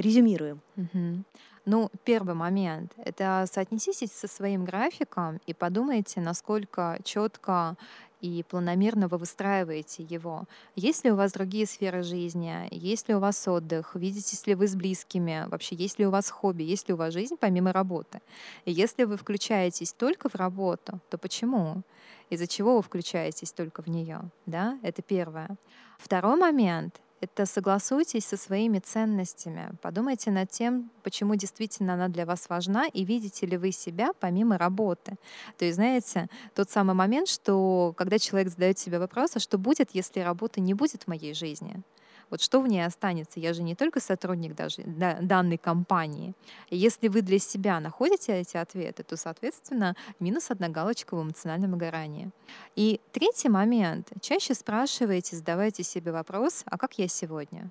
резюмируем. 0.00 0.60
Угу. 0.76 1.24
Ну, 1.66 1.90
первый 2.04 2.34
момент— 2.34 2.92
это 2.96 3.46
соотнеситесь 3.50 4.12
со 4.12 4.26
своим 4.28 4.64
графиком 4.64 5.40
и 5.46 5.54
подумайте, 5.54 6.20
насколько 6.20 6.98
четко 7.04 7.76
и 8.20 8.42
планомерно 8.48 9.08
вы 9.08 9.18
выстраиваете 9.18 10.02
его. 10.02 10.44
Есть 10.76 11.04
ли 11.04 11.12
у 11.12 11.16
вас 11.16 11.32
другие 11.32 11.66
сферы 11.66 12.02
жизни? 12.02 12.68
Есть 12.70 13.08
ли 13.08 13.14
у 13.14 13.18
вас 13.18 13.46
отдых? 13.48 13.94
Видитесь 13.94 14.46
ли 14.46 14.54
вы 14.54 14.68
с 14.68 14.74
близкими? 14.74 15.46
Вообще, 15.48 15.74
есть 15.76 15.98
ли 15.98 16.06
у 16.06 16.10
вас 16.10 16.30
хобби? 16.30 16.62
Есть 16.62 16.88
ли 16.88 16.94
у 16.94 16.96
вас 16.96 17.12
жизнь 17.12 17.36
помимо 17.38 17.72
работы? 17.72 18.20
И 18.64 18.72
если 18.72 19.04
вы 19.04 19.16
включаетесь 19.16 19.92
только 19.92 20.28
в 20.28 20.34
работу, 20.34 21.00
то 21.08 21.18
почему? 21.18 21.82
Из-за 22.28 22.46
чего 22.46 22.76
вы 22.76 22.82
включаетесь 22.82 23.52
только 23.52 23.82
в 23.82 23.88
нее? 23.88 24.20
Да? 24.46 24.78
Это 24.82 25.02
первое. 25.02 25.56
Второй 25.98 26.36
момент 26.36 27.00
это 27.20 27.46
согласуйтесь 27.46 28.24
со 28.24 28.36
своими 28.36 28.78
ценностями. 28.78 29.70
Подумайте 29.82 30.30
над 30.30 30.50
тем, 30.50 30.90
почему 31.02 31.34
действительно 31.34 31.94
она 31.94 32.08
для 32.08 32.24
вас 32.24 32.48
важна, 32.48 32.86
и 32.86 33.04
видите 33.04 33.46
ли 33.46 33.56
вы 33.56 33.72
себя 33.72 34.12
помимо 34.18 34.56
работы. 34.58 35.16
То 35.58 35.64
есть, 35.64 35.76
знаете, 35.76 36.28
тот 36.54 36.70
самый 36.70 36.94
момент, 36.94 37.28
что 37.28 37.92
когда 37.96 38.18
человек 38.18 38.50
задает 38.50 38.78
себе 38.78 38.98
вопрос, 38.98 39.36
а 39.36 39.40
что 39.40 39.58
будет, 39.58 39.90
если 39.92 40.20
работы 40.20 40.60
не 40.60 40.74
будет 40.74 41.04
в 41.04 41.08
моей 41.08 41.34
жизни? 41.34 41.82
Вот 42.30 42.40
что 42.40 42.60
в 42.60 42.68
ней 42.68 42.84
останется? 42.84 43.40
Я 43.40 43.52
же 43.52 43.62
не 43.62 43.74
только 43.74 44.00
сотрудник 44.00 44.54
даже 44.54 44.82
данной 44.84 45.58
компании. 45.58 46.34
Если 46.70 47.08
вы 47.08 47.22
для 47.22 47.38
себя 47.38 47.80
находите 47.80 48.32
эти 48.32 48.56
ответы, 48.56 49.02
то, 49.02 49.16
соответственно, 49.16 49.96
минус 50.20 50.50
одна 50.50 50.68
галочка 50.68 51.16
в 51.16 51.22
эмоциональном 51.22 51.72
выгорании. 51.72 52.30
И 52.76 53.00
третий 53.12 53.48
момент. 53.48 54.08
Чаще 54.20 54.54
спрашивайте, 54.54 55.36
задавайте 55.36 55.82
себе 55.82 56.12
вопрос, 56.12 56.62
а 56.66 56.78
как 56.78 56.98
я 56.98 57.08
сегодня? 57.08 57.70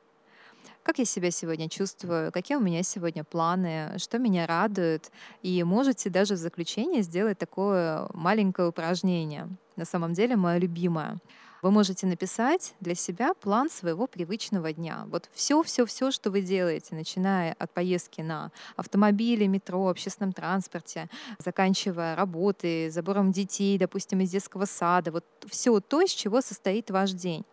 как 0.81 0.97
я 0.97 1.05
себя 1.05 1.29
сегодня 1.29 1.69
чувствую, 1.69 2.31
какие 2.31 2.57
у 2.57 2.61
меня 2.61 2.81
сегодня 2.83 3.23
планы, 3.23 3.93
что 3.97 4.17
меня 4.17 4.47
радует. 4.47 5.11
И 5.43 5.61
можете 5.63 6.09
даже 6.09 6.33
в 6.33 6.37
заключение 6.37 7.03
сделать 7.03 7.37
такое 7.37 8.07
маленькое 8.13 8.69
упражнение. 8.69 9.47
На 9.75 9.85
самом 9.85 10.13
деле, 10.13 10.35
мое 10.35 10.57
любимое. 10.57 11.19
Вы 11.61 11.71
можете 11.71 12.07
написать 12.07 12.73
для 12.79 12.95
себя 12.95 13.33
план 13.33 13.69
своего 13.69 14.07
привычного 14.07 14.71
дня. 14.71 15.05
Вот 15.07 15.29
все, 15.33 15.61
все, 15.63 15.85
все, 15.85 16.11
что 16.11 16.31
вы 16.31 16.41
делаете, 16.41 16.95
начиная 16.95 17.53
от 17.59 17.73
поездки 17.73 18.21
на 18.21 18.51
автомобиле, 18.77 19.47
метро, 19.47 19.89
общественном 19.89 20.31
транспорте, 20.31 21.09
заканчивая 21.37 22.15
работой, 22.15 22.89
забором 22.89 23.31
детей, 23.31 23.77
допустим, 23.77 24.21
из 24.21 24.31
детского 24.31 24.65
сада, 24.65 25.11
вот 25.11 25.25
все 25.47 25.79
то, 25.81 26.01
из 26.01 26.11
чего 26.11 26.41
состоит 26.41 26.91
ваш 26.91 27.11
день. 27.11 27.43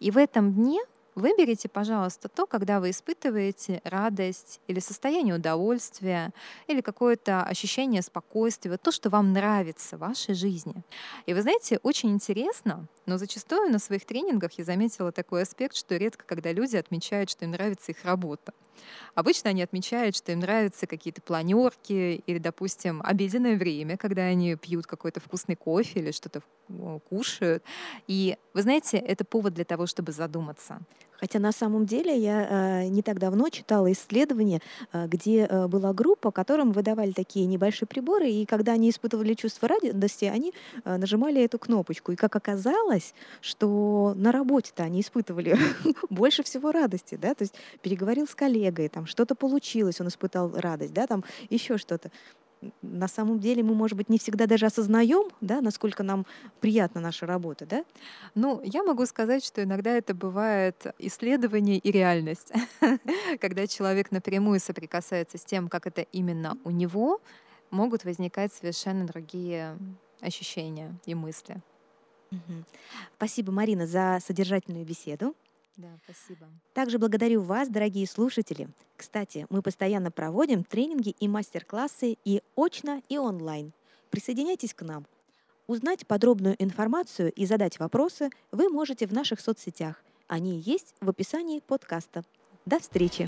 И 0.00 0.10
в 0.10 0.16
этом 0.16 0.52
дне 0.52 0.80
Выберите, 1.14 1.68
пожалуйста, 1.68 2.28
то, 2.30 2.46
когда 2.46 2.80
вы 2.80 2.90
испытываете 2.90 3.82
радость 3.84 4.60
или 4.66 4.80
состояние 4.80 5.34
удовольствия, 5.34 6.32
или 6.68 6.80
какое-то 6.80 7.42
ощущение 7.42 8.00
спокойствия, 8.00 8.78
то, 8.78 8.90
что 8.90 9.10
вам 9.10 9.34
нравится 9.34 9.96
в 9.96 10.00
вашей 10.00 10.34
жизни. 10.34 10.82
И 11.26 11.34
вы 11.34 11.42
знаете, 11.42 11.78
очень 11.82 12.10
интересно, 12.10 12.88
но 13.04 13.18
зачастую 13.18 13.70
на 13.70 13.78
своих 13.78 14.06
тренингах 14.06 14.52
я 14.52 14.64
заметила 14.64 15.12
такой 15.12 15.42
аспект, 15.42 15.76
что 15.76 15.96
редко, 15.96 16.24
когда 16.24 16.50
люди 16.50 16.76
отмечают, 16.76 17.28
что 17.28 17.44
им 17.44 17.50
нравится 17.50 17.92
их 17.92 18.04
работа. 18.04 18.54
Обычно 19.14 19.50
они 19.50 19.62
отмечают, 19.62 20.16
что 20.16 20.32
им 20.32 20.40
нравятся 20.40 20.86
какие-то 20.86 21.20
планерки 21.20 22.22
или, 22.26 22.38
допустим, 22.38 23.02
обеденное 23.04 23.56
время, 23.56 23.98
когда 23.98 24.22
они 24.22 24.56
пьют 24.56 24.86
какой-то 24.86 25.20
вкусный 25.20 25.56
кофе 25.56 26.00
или 26.00 26.10
что-то 26.10 26.42
кушают. 27.08 27.62
И 28.06 28.36
вы 28.54 28.62
знаете, 28.62 28.98
это 28.98 29.24
повод 29.24 29.54
для 29.54 29.64
того, 29.64 29.86
чтобы 29.86 30.12
задуматься. 30.12 30.80
Хотя 31.22 31.38
на 31.38 31.52
самом 31.52 31.86
деле 31.86 32.18
я 32.18 32.82
э, 32.82 32.88
не 32.88 33.00
так 33.00 33.20
давно 33.20 33.48
читала 33.48 33.92
исследование, 33.92 34.60
э, 34.92 35.06
где 35.06 35.46
э, 35.46 35.68
была 35.68 35.92
группа, 35.92 36.32
которым 36.32 36.72
выдавали 36.72 37.12
такие 37.12 37.46
небольшие 37.46 37.86
приборы, 37.86 38.28
и 38.28 38.44
когда 38.44 38.72
они 38.72 38.90
испытывали 38.90 39.34
чувство 39.34 39.68
радости, 39.68 40.24
они 40.24 40.52
э, 40.84 40.96
нажимали 40.96 41.40
эту 41.40 41.60
кнопочку. 41.60 42.10
И 42.10 42.16
как 42.16 42.34
оказалось, 42.34 43.14
что 43.40 44.14
на 44.16 44.32
работе-то 44.32 44.82
они 44.82 45.00
испытывали 45.00 45.56
больше 46.10 46.42
всего 46.42 46.72
радости, 46.72 47.14
да, 47.14 47.36
то 47.36 47.42
есть 47.42 47.54
переговорил 47.82 48.26
с 48.26 48.34
коллегой, 48.34 48.88
там 48.88 49.06
что-то 49.06 49.36
получилось, 49.36 50.00
он 50.00 50.08
испытал 50.08 50.50
радость, 50.52 50.92
да, 50.92 51.06
там 51.06 51.22
еще 51.50 51.78
что-то 51.78 52.10
на 52.82 53.08
самом 53.08 53.40
деле 53.40 53.62
мы, 53.62 53.74
может 53.74 53.96
быть, 53.96 54.08
не 54.08 54.18
всегда 54.18 54.46
даже 54.46 54.66
осознаем, 54.66 55.30
да, 55.40 55.60
насколько 55.60 56.02
нам 56.02 56.26
приятна 56.60 57.00
наша 57.00 57.26
работа, 57.26 57.66
да? 57.66 57.84
Ну, 58.34 58.60
я 58.64 58.82
могу 58.82 59.06
сказать, 59.06 59.44
что 59.44 59.62
иногда 59.62 59.90
это 59.90 60.14
бывает 60.14 60.86
исследование 60.98 61.78
и 61.78 61.90
реальность. 61.90 62.52
Когда 63.40 63.66
человек 63.66 64.10
напрямую 64.10 64.60
соприкасается 64.60 65.38
с 65.38 65.44
тем, 65.44 65.68
как 65.68 65.86
это 65.86 66.02
именно 66.02 66.56
у 66.64 66.70
него, 66.70 67.20
могут 67.70 68.04
возникать 68.04 68.52
совершенно 68.52 69.06
другие 69.06 69.76
ощущения 70.20 70.94
и 71.06 71.14
мысли. 71.14 71.60
Спасибо, 73.16 73.52
Марина, 73.52 73.86
за 73.86 74.18
содержательную 74.24 74.84
беседу. 74.84 75.34
Да, 75.76 75.98
спасибо. 76.04 76.48
Также 76.74 76.98
благодарю 76.98 77.42
вас, 77.42 77.68
дорогие 77.68 78.06
слушатели. 78.06 78.68
Кстати, 78.96 79.46
мы 79.48 79.62
постоянно 79.62 80.10
проводим 80.10 80.64
тренинги 80.64 81.10
и 81.18 81.28
мастер-классы 81.28 82.16
и 82.24 82.42
очно, 82.56 83.02
и 83.08 83.18
онлайн. 83.18 83.72
Присоединяйтесь 84.10 84.74
к 84.74 84.82
нам. 84.82 85.06
Узнать 85.66 86.06
подробную 86.06 86.56
информацию 86.62 87.32
и 87.32 87.46
задать 87.46 87.78
вопросы 87.78 88.30
вы 88.50 88.68
можете 88.68 89.06
в 89.06 89.12
наших 89.12 89.40
соцсетях. 89.40 90.02
Они 90.26 90.58
есть 90.58 90.94
в 91.00 91.08
описании 91.08 91.60
подкаста. 91.60 92.24
До 92.66 92.78
встречи! 92.78 93.26